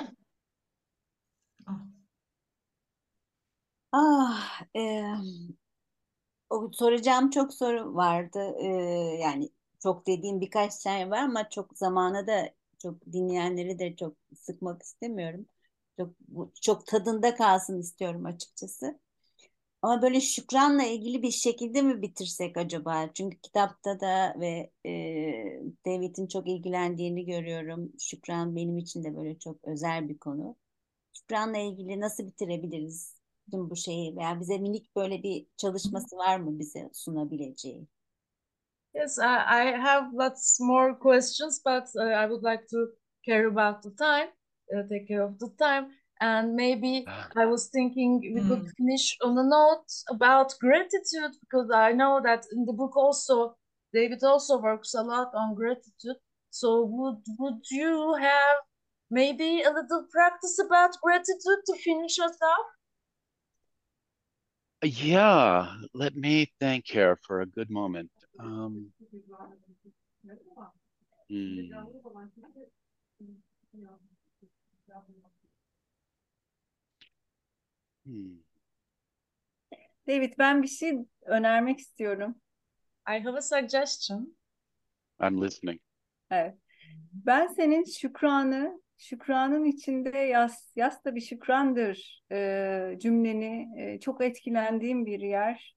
ah, 1.67 1.79
Ah, 3.91 4.61
em, 4.73 5.55
o 6.49 6.71
soracağım 6.73 7.29
çok 7.29 7.53
soru 7.53 7.95
vardı. 7.95 8.55
Ee, 8.59 8.67
yani 9.21 9.49
çok 9.83 10.07
dediğim 10.07 10.41
birkaç 10.41 10.73
şey 10.83 11.11
var 11.11 11.17
ama 11.19 11.49
çok 11.49 11.77
zamana 11.77 12.27
da 12.27 12.49
çok 12.81 13.05
dinleyenleri 13.13 13.79
de 13.79 13.95
çok 13.95 14.17
sıkmak 14.35 14.83
istemiyorum. 14.83 15.45
Çok, 15.97 16.09
çok 16.61 16.87
tadında 16.87 17.35
kalsın 17.35 17.79
istiyorum 17.79 18.25
açıkçası. 18.25 18.99
Ama 19.81 20.01
böyle 20.01 20.21
şükranla 20.21 20.83
ilgili 20.83 21.21
bir 21.23 21.31
şekilde 21.31 21.81
mi 21.81 22.01
bitirsek 22.01 22.57
acaba? 22.57 23.09
Çünkü 23.13 23.37
kitapta 23.41 23.99
da 23.99 24.35
ve 24.39 24.71
e, 24.85 24.91
David'in 25.85 26.27
çok 26.27 26.47
ilgilendiğini 26.47 27.25
görüyorum. 27.25 27.91
Şükran 27.99 28.55
benim 28.55 28.77
için 28.77 29.03
de 29.03 29.15
böyle 29.15 29.39
çok 29.39 29.57
özel 29.63 30.09
bir 30.09 30.17
konu. 30.17 30.55
Şükranla 31.13 31.57
ilgili 31.57 31.99
nasıl 31.99 32.27
bitirebiliriz 32.27 33.15
tüm 33.51 33.69
bu 33.69 33.75
şeyi? 33.75 34.15
Veya 34.15 34.39
bize 34.39 34.57
minik 34.57 34.95
böyle 34.95 35.23
bir 35.23 35.47
çalışması 35.57 36.17
var 36.17 36.39
mı 36.39 36.59
bize 36.59 36.89
sunabileceği? 36.93 37.87
Yes, 38.95 39.17
I, 39.19 39.73
have 39.81 40.13
lots 40.13 40.59
more 40.59 40.99
questions, 40.99 41.59
but 41.65 41.83
uh, 41.99 42.23
I 42.23 42.27
would 42.27 42.43
like 42.43 42.67
to 42.67 42.87
care 43.25 43.47
about 43.47 43.83
the 43.83 43.91
time, 43.91 44.31
take 44.89 45.07
care 45.07 45.23
of 45.23 45.37
the 45.39 45.49
time. 45.59 45.91
And 46.21 46.55
maybe 46.55 47.05
Ah. 47.07 47.29
I 47.35 47.45
was 47.45 47.67
thinking 47.69 48.19
we 48.35 48.41
could 48.49 48.65
Hmm. 48.65 48.75
finish 48.77 49.17
on 49.21 49.37
a 49.37 49.43
note 49.43 49.91
about 50.09 50.53
gratitude 50.59 51.33
because 51.41 51.69
I 51.71 51.91
know 51.91 52.21
that 52.21 52.45
in 52.53 52.65
the 52.65 52.73
book 52.73 52.95
also 52.95 53.57
David 53.93 54.23
also 54.23 54.57
works 54.61 54.93
a 54.93 55.01
lot 55.03 55.29
on 55.33 55.55
gratitude. 55.55 56.17
So 56.49 56.85
would 56.85 57.21
would 57.39 57.61
you 57.71 58.15
have 58.15 58.57
maybe 59.09 59.61
a 59.63 59.71
little 59.71 60.03
practice 60.11 60.57
about 60.65 60.91
gratitude 61.01 61.61
to 61.67 61.75
finish 61.87 62.17
us 62.19 62.37
off? 62.41 62.67
Yeah, 64.83 65.75
let 65.93 66.15
me 66.15 66.51
think 66.59 66.85
here 66.87 67.17
for 67.25 67.41
a 67.41 67.45
good 67.45 67.69
moment. 67.69 68.11
Um, 68.39 68.91
hmm. 71.29 71.71
Hmm. 78.05 78.45
David 80.07 80.33
ben 80.39 80.63
bir 80.63 80.67
şey 80.67 80.97
önermek 81.25 81.79
istiyorum. 81.79 82.35
I 83.09 83.19
have 83.19 83.37
a 83.37 83.41
suggestion. 83.41 84.37
I'm 85.21 85.41
listening. 85.41 85.79
Evet. 86.31 86.55
Ben 87.13 87.47
senin 87.47 87.83
şükranı, 87.83 88.81
şükranın 88.97 89.65
içinde 89.65 90.17
yaz, 90.17 90.71
yaz 90.75 91.05
da 91.05 91.15
bir 91.15 91.21
şükrandır 91.21 92.23
e, 92.31 92.97
cümleni 93.01 93.67
e, 93.77 93.99
çok 93.99 94.23
etkilendiğim 94.23 95.05
bir 95.05 95.19
yer. 95.19 95.75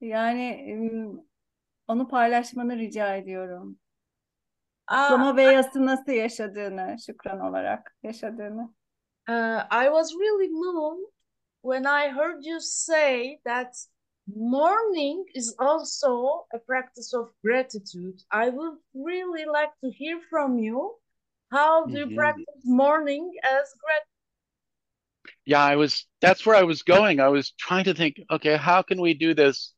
Yani 0.00 0.42
em, 0.42 1.12
onu 1.88 2.08
paylaşmanı 2.08 2.78
rica 2.78 3.16
ediyorum. 3.16 3.78
Uh, 4.90 4.96
Kutlama 5.02 5.36
ve 5.36 5.62
nasıl 5.74 6.12
yaşadığını, 6.12 6.96
şükran 7.06 7.40
olarak 7.40 7.96
yaşadığını. 8.02 8.74
Uh, 9.28 9.60
I 9.72 9.86
was 9.86 10.12
really 10.14 10.48
moved 10.48 11.10
when 11.62 11.84
I 11.84 12.08
heard 12.12 12.44
you 12.44 12.60
say 12.60 13.40
that 13.44 13.74
mourning 14.26 15.26
is 15.34 15.54
also 15.58 16.46
a 16.54 16.58
practice 16.66 17.16
of 17.18 17.30
gratitude. 17.42 18.18
I 18.32 18.50
would 18.50 18.78
really 18.94 19.46
like 19.46 19.72
to 19.82 19.90
hear 19.90 20.20
from 20.30 20.58
you. 20.58 21.00
How 21.52 21.86
do 21.86 21.98
you 21.98 22.06
Mhm. 22.06 22.14
practice 22.16 22.62
mourning 22.64 23.32
as 23.42 23.74
gratitude? 23.80 24.10
Yeah, 25.44 25.64
I 25.72 25.76
was, 25.76 26.06
that's 26.20 26.44
where 26.46 26.56
I 26.56 26.64
was 26.64 26.82
going. 26.82 27.20
I 27.20 27.28
was 27.28 27.52
trying 27.52 27.84
to 27.84 27.94
think, 27.94 28.20
okay, 28.30 28.56
how 28.56 28.82
can 28.82 29.00
we 29.00 29.14
do 29.14 29.34
this? 29.34 29.74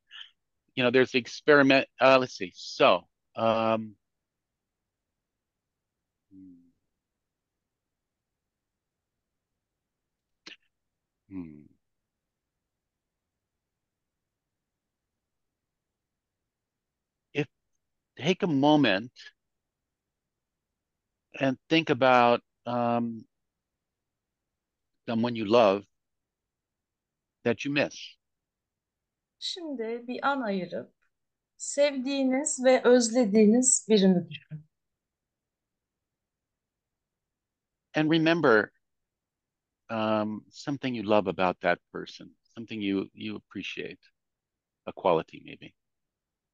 You 0.75 0.85
know, 0.85 0.91
there's 0.91 1.13
the 1.13 1.19
experiment. 1.19 1.87
Uh, 2.01 2.19
let's 2.19 2.37
see. 2.37 2.53
So, 2.55 3.09
um, 3.37 3.97
take 18.19 18.43
a 18.43 18.47
moment 18.47 19.13
and 21.41 21.57
think 21.69 21.91
about 21.91 22.41
um, 22.67 23.25
someone 25.09 25.37
you 25.37 25.45
love 25.45 25.85
that 27.45 27.65
you 27.65 27.73
miss. 27.73 27.95
Şimdi 29.39 30.05
bir 30.09 30.27
an 30.29 30.41
ayırıp 30.41 30.93
sevdiğiniz 31.57 32.65
ve 32.65 32.83
özlediğiniz 32.85 33.87
birini 33.89 34.29
düşünün. 34.31 34.63
And 37.95 38.11
remember 38.11 38.71
um, 39.91 40.45
something 40.51 40.97
you 40.97 41.03
love 41.03 41.29
about 41.29 41.61
that 41.61 41.79
person, 41.93 42.37
something 42.55 42.83
you 42.83 43.11
you 43.15 43.37
appreciate, 43.37 44.01
a 44.87 44.93
quality 44.93 45.41
maybe. 45.45 45.73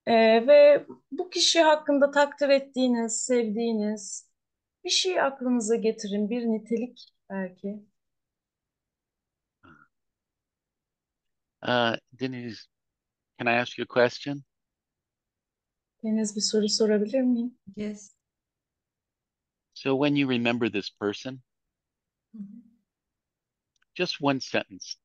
Ee, 0.06 0.46
ve 0.46 0.86
bu 1.12 1.30
kişi 1.30 1.60
hakkında 1.62 2.10
takdir 2.10 2.48
ettiğiniz, 2.48 3.20
sevdiğiniz 3.20 4.28
bir 4.84 4.90
şey 4.90 5.20
aklınıza 5.20 5.76
getirin. 5.76 6.30
Bir 6.30 6.42
nitelik 6.46 7.08
belki. 7.30 7.82
Uh, 11.62 11.96
Denise, 12.12 12.68
can 13.38 13.46
I 13.48 13.60
ask 13.60 13.78
you 13.78 13.84
a 13.84 13.86
question? 13.86 14.44
Deniz 16.02 16.36
bir 16.36 16.40
soru 16.40 16.68
sorabilir 16.68 17.20
miyim? 17.20 17.58
Yes. 17.76 18.14
So 19.74 19.96
when 19.96 20.16
you 20.16 20.30
remember 20.30 20.72
this 20.72 20.90
person, 21.00 21.40
Hı 22.34 22.38
hı. 22.38 22.74
just 23.94 24.20
one 24.20 24.40
sentence. 24.40 24.96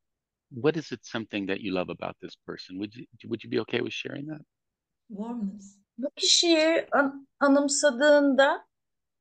What 0.51 0.77
is 0.77 0.91
it 0.91 1.05
something 1.05 1.47
that 1.47 1.61
you 1.61 1.73
love 1.73 1.89
about 1.91 2.19
this 2.21 2.35
person? 2.45 2.77
Would 2.79 2.95
you 2.95 3.05
would 3.23 3.43
you 3.43 3.51
be 3.51 3.61
okay 3.61 3.79
with 3.79 3.93
sharing 3.93 4.27
that? 4.27 4.41
Warmness. 5.09 5.77
Bu 5.97 6.09
kişiyi 6.15 6.87
an- 6.91 7.27
anımsadığında 7.39 8.65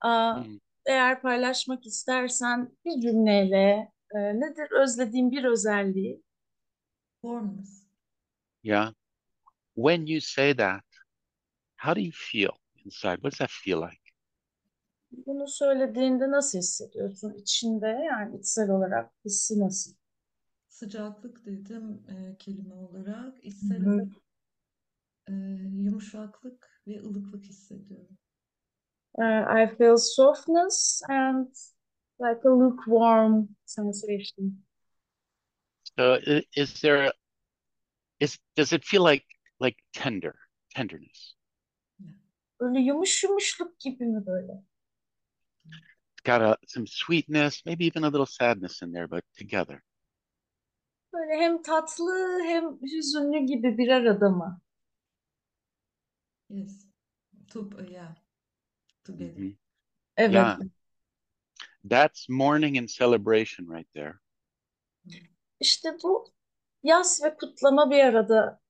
aa, 0.00 0.44
Hmm. 0.44 0.58
eğer 0.86 1.22
paylaşmak 1.22 1.86
istersen 1.86 2.70
bir 2.84 3.00
cümleyle 3.02 3.92
e, 4.14 4.18
nedir 4.18 4.72
özlediğin 4.82 5.30
bir 5.30 5.44
özelliği? 5.44 6.22
Warmness. 7.22 7.86
Yeah. 8.62 8.92
When 9.76 10.06
you 10.06 10.20
say 10.20 10.52
that, 10.54 10.84
how 11.78 11.94
do 11.94 12.00
you 12.00 12.12
feel 12.12 12.56
inside? 12.84 13.20
What 13.22 13.32
does 13.32 13.38
that 13.38 13.50
feel 13.50 13.80
like? 13.80 14.00
Bunu 15.26 15.48
söylediğinde 15.48 16.30
nasıl 16.30 16.58
hissediyorsun? 16.58 17.32
İçinde 17.34 17.86
yani 17.86 18.36
içsel 18.38 18.70
olarak 18.70 19.10
hissi 19.24 19.60
nasıl? 19.60 19.92
Sıcaklık 20.68 21.46
dedim 21.46 22.02
e, 22.08 22.36
kelime 22.38 22.74
olarak. 22.74 23.44
İçsel 23.44 23.86
olarak 23.86 24.08
e, 25.28 25.32
yumuşaklık 25.82 26.82
ve 26.86 27.00
ılıklık 27.02 27.44
hissediyorum. 27.44 28.18
Uh, 29.18 29.44
I 29.62 29.66
feel 29.66 29.96
softness 29.96 31.02
and 31.08 31.48
like 32.18 32.40
a 32.44 32.50
lukewarm 32.50 33.48
sensation. 33.66 34.62
So 35.98 36.18
i- 36.26 36.46
is 36.56 36.80
there 36.80 37.12
is 38.20 38.38
does 38.56 38.72
it 38.72 38.84
feel 38.84 39.02
like 39.02 39.24
like 39.60 39.76
tender, 39.92 40.34
tenderness? 40.74 41.34
Böyle 42.60 42.80
yumuş 42.80 43.24
yumuşluk 43.24 43.80
gibi 43.80 44.04
mi 44.06 44.26
böyle? 44.26 44.62
It's 46.12 46.22
got 46.24 46.42
a 46.42 46.56
some 46.66 46.86
sweetness, 46.86 47.62
maybe 47.64 47.86
even 47.86 48.04
a 48.04 48.08
little 48.10 48.26
sadness 48.26 48.82
in 48.82 48.92
there, 48.92 49.06
but 49.06 49.24
together. 49.38 49.82
Böyle 51.12 51.36
hem 51.36 51.62
tatlı 51.62 52.40
hem 52.44 52.64
hüzünlü 52.82 53.38
gibi 53.46 53.78
bir 53.78 53.88
arada 53.88 54.30
mı? 54.30 54.60
Yes. 56.48 56.86
To, 57.50 57.70
yeah. 57.90 58.14
Together. 59.04 59.40
Mhm. 59.40 59.56
Evet. 60.16 60.34
Yeah. 60.34 60.58
That's 61.84 62.28
mourning 62.28 62.78
and 62.78 62.88
celebration 62.88 63.66
right 63.68 63.88
there. 63.94 64.14
İşte 65.60 65.96
bu 66.02 66.32
yas 66.82 67.22
ve 67.24 67.36
kutlama 67.36 67.90
bir 67.90 68.04
arada. 68.04 68.60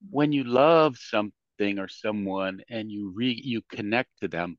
When 0.00 0.32
you 0.32 0.54
love 0.54 0.94
something 0.98 1.78
or 1.78 1.88
someone 1.88 2.64
and 2.70 2.90
you 2.90 3.20
re 3.20 3.26
you 3.26 3.62
connect 3.76 4.20
to 4.20 4.30
them, 4.30 4.58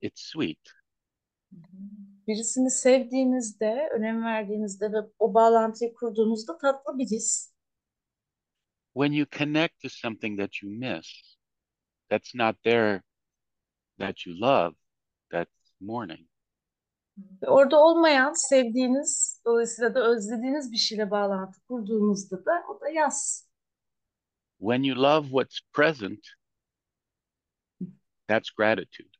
it's 0.00 0.22
sweet. 0.32 0.70
Hı. 1.52 1.58
Birisini 2.26 2.70
sevdiğinizde, 2.70 3.88
önem 3.94 4.24
verdiğinizde 4.24 4.92
ve 4.92 4.96
o 5.18 5.34
bağlantıyı 5.34 5.94
kurduğunuzda 5.94 6.58
tatlı 6.58 6.98
bir 6.98 7.06
his. 7.06 7.55
When 8.96 9.12
you 9.12 9.26
connect 9.26 9.82
to 9.82 9.90
something 9.90 10.36
that 10.38 10.62
you 10.62 10.70
miss, 10.70 11.06
that's 12.08 12.34
not 12.34 12.56
there, 12.64 13.02
that 13.98 14.24
you 14.24 14.40
love, 14.40 14.72
that's 15.30 15.52
mourning. 15.82 16.26
Orada 17.46 17.76
olmayan, 17.76 18.32
sevdiğiniz, 18.32 19.42
dolayısıyla 19.46 19.94
da 19.94 20.08
özlediğiniz 20.08 20.72
bir 20.72 20.76
şeyle 20.76 21.10
bağlantı 21.10 21.60
kurduğunuzda 21.68 22.44
da 22.44 22.64
o 22.68 22.80
da 22.80 22.88
yas. 22.88 23.46
When 24.58 24.82
you 24.82 25.02
love 25.02 25.26
what's 25.26 25.60
present, 25.72 26.26
that's 28.28 28.50
gratitude. 28.50 29.10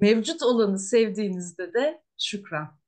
Mevcut 0.00 0.42
olanı 0.42 0.78
sevdiğinizde 0.78 1.74
de 1.74 2.02
şükran. 2.18 2.78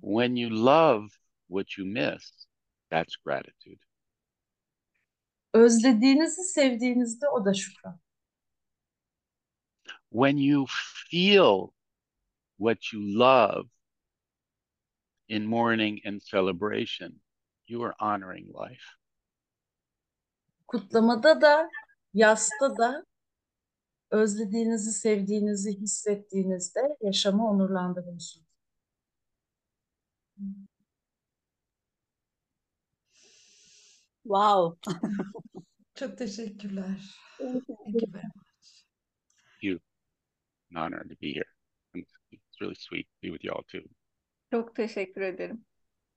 When 0.00 0.36
you 0.36 0.66
love 0.66 1.08
what 1.48 1.78
you 1.78 1.86
miss, 1.88 2.46
that's 2.90 3.16
gratitude. 3.16 3.85
Özlediğinizi 5.56 6.44
sevdiğinizde 6.44 7.28
o 7.28 7.44
da 7.44 7.54
şükran. 7.54 8.00
When 10.10 10.36
you 10.36 10.66
feel 11.10 11.68
what 12.58 12.92
you 12.92 13.18
love 13.18 13.68
in 15.28 15.42
mourning 15.44 16.06
and 16.06 16.20
celebration, 16.20 17.20
you 17.68 17.84
are 17.84 17.94
honoring 17.98 18.48
life. 18.48 18.84
Kutlamada 20.66 21.40
da, 21.40 21.68
yasta 22.14 22.76
da 22.78 23.06
özlediğinizi, 24.10 24.92
sevdiğinizi 24.92 25.80
hissettiğinizde 25.80 26.96
yaşamı 27.00 27.48
onurlandırıyorsunuz. 27.50 28.46
Wow. 34.24 34.76
Çok 35.96 36.18
teşekkürler. 36.18 37.16
Thank 37.38 37.68
you. 37.68 37.78
You 37.86 38.12
very 38.12 38.24
much. 38.36 39.80
An 40.74 40.82
honor 40.82 41.02
to 41.02 41.14
be 41.22 41.32
here. 41.32 41.44
And 41.94 42.04
It's 42.32 42.60
really 42.60 42.74
sweet 42.74 43.06
to 43.06 43.22
be 43.22 43.28
with 43.28 43.44
you 43.44 43.54
all 43.54 43.62
too. 43.62 43.88
Çok 44.50 44.76
teşekkür 44.76 45.20
ederim. 45.20 45.64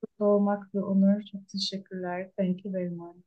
Burada 0.02 0.30
olmak 0.30 0.74
bir 0.74 0.78
onur. 0.78 1.22
Çok 1.22 1.48
teşekkürler. 1.48 2.32
Thank 2.36 2.64
you 2.64 2.74
very 2.74 2.90
much. 2.90 3.24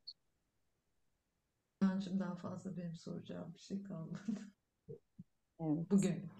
Daha 2.18 2.36
fazla 2.36 2.76
benim 2.76 2.96
soracağım 2.96 3.54
bir 3.54 3.60
şey 3.60 3.82
kalmadı. 3.82 4.52
Evet. 5.60 5.90
Bugün. 5.90 6.30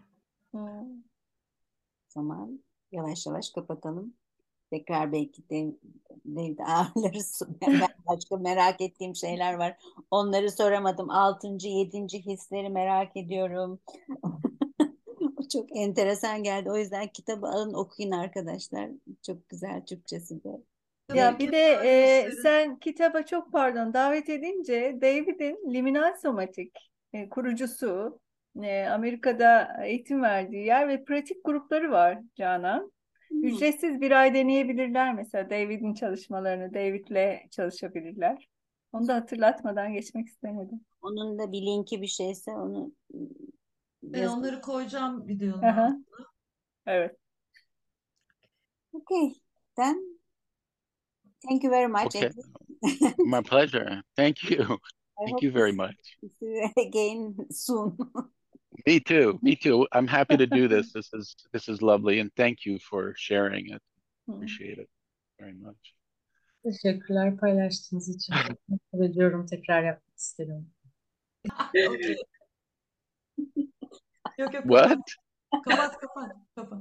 Hmm. 0.50 0.98
O 0.98 2.08
zaman 2.08 2.64
yavaş 2.92 3.26
yavaş 3.26 3.50
kapatalım. 3.50 4.14
Tekrar 4.70 5.12
belki 5.12 5.50
de 5.50 5.74
David 6.24 6.58
ağırlarız. 6.66 7.42
Ben 7.60 7.80
başka 8.06 8.36
merak 8.36 8.80
ettiğim 8.80 9.16
şeyler 9.16 9.54
var. 9.54 9.76
Onları 10.10 10.50
soramadım. 10.50 11.10
Altıncı, 11.10 11.68
yedinci 11.68 12.26
hisleri 12.26 12.68
merak 12.68 13.16
ediyorum. 13.16 13.80
Çok 15.52 15.76
enteresan 15.76 16.42
geldi. 16.42 16.70
O 16.70 16.76
yüzden 16.76 17.08
kitabı 17.08 17.46
alın 17.46 17.74
okuyun 17.74 18.10
arkadaşlar. 18.10 18.90
Çok 19.26 19.48
güzel 19.48 19.86
Türkçesi 19.86 20.44
de. 20.44 20.60
Ya 21.14 21.38
bir 21.38 21.52
de 21.52 21.80
e, 21.84 22.30
sen 22.42 22.78
kitaba 22.78 23.22
çok 23.22 23.52
pardon 23.52 23.94
davet 23.94 24.28
edince 24.28 24.98
David'in 25.02 25.74
liminal 25.74 26.16
somatik 26.22 26.90
e, 27.12 27.28
kurucusu 27.28 28.20
e, 28.62 28.86
Amerika'da 28.86 29.76
eğitim 29.84 30.22
verdiği 30.22 30.66
yer 30.66 30.88
ve 30.88 31.04
pratik 31.04 31.44
grupları 31.44 31.90
var 31.90 32.18
Canan. 32.36 32.92
Ücretsiz 33.42 34.00
bir 34.00 34.10
ay 34.10 34.34
deneyebilirler 34.34 35.14
mesela 35.14 35.50
David'in 35.50 35.94
çalışmalarını 35.94 36.74
David'le 36.74 37.50
çalışabilirler. 37.50 38.48
Onu 38.92 39.08
da 39.08 39.14
hatırlatmadan 39.14 39.92
geçmek 39.92 40.28
istemedim. 40.28 40.80
Onun 41.02 41.38
da 41.38 41.52
bir 41.52 41.62
linki 41.62 42.02
bir 42.02 42.06
şeyse 42.06 42.50
onu 42.50 42.92
E, 44.14 44.20
yazın. 44.20 44.38
onları 44.38 44.60
koyacağım 44.60 45.28
videonun 45.28 45.62
altına. 45.62 46.04
Evet. 46.86 47.16
Okay. 48.92 49.32
Then 49.76 50.18
thank 51.48 51.64
you 51.64 51.72
very 51.72 51.86
much. 51.88 52.06
Okay. 52.16 52.30
My 53.18 53.42
pleasure. 53.42 54.02
Thank 54.16 54.50
you. 54.50 54.62
I 55.20 55.26
Thank 55.26 55.42
you 55.42 55.54
very 55.54 55.72
much. 55.72 55.96
see 56.40 56.46
you 56.46 56.70
again 56.86 57.36
soon. 57.50 57.96
Me 58.86 59.00
too. 59.00 59.38
Me 59.42 59.56
too. 59.56 59.86
I'm 59.92 60.06
happy 60.06 60.36
to 60.36 60.46
do 60.46 60.68
this. 60.74 60.92
This 60.92 61.12
is 61.14 61.36
this 61.52 61.68
is 61.68 61.80
lovely, 61.82 62.20
and 62.20 62.30
thank 62.36 62.66
you 62.66 62.78
for 62.78 63.14
sharing 63.16 63.70
it. 63.70 63.82
Hmm. 64.26 64.34
Appreciate 64.34 64.78
it 64.78 64.88
very 65.40 65.54
much. 65.54 65.94
Teşekkürler 66.64 67.36
paylaştığınız 67.36 68.08
için. 68.16 68.34
Çok 68.48 68.68
mutlu 68.68 69.04
ediyorum. 69.04 69.46
Tekrar 69.46 69.82
yapmak 69.82 70.16
isterim. 70.18 70.70
Okey. 71.88 72.16
Yok 74.38 74.54
yok 74.54 74.62
What? 74.64 74.98
kapat 75.64 76.00
kapat 76.00 76.00
kapat 76.00 76.36
kapat. 76.56 76.78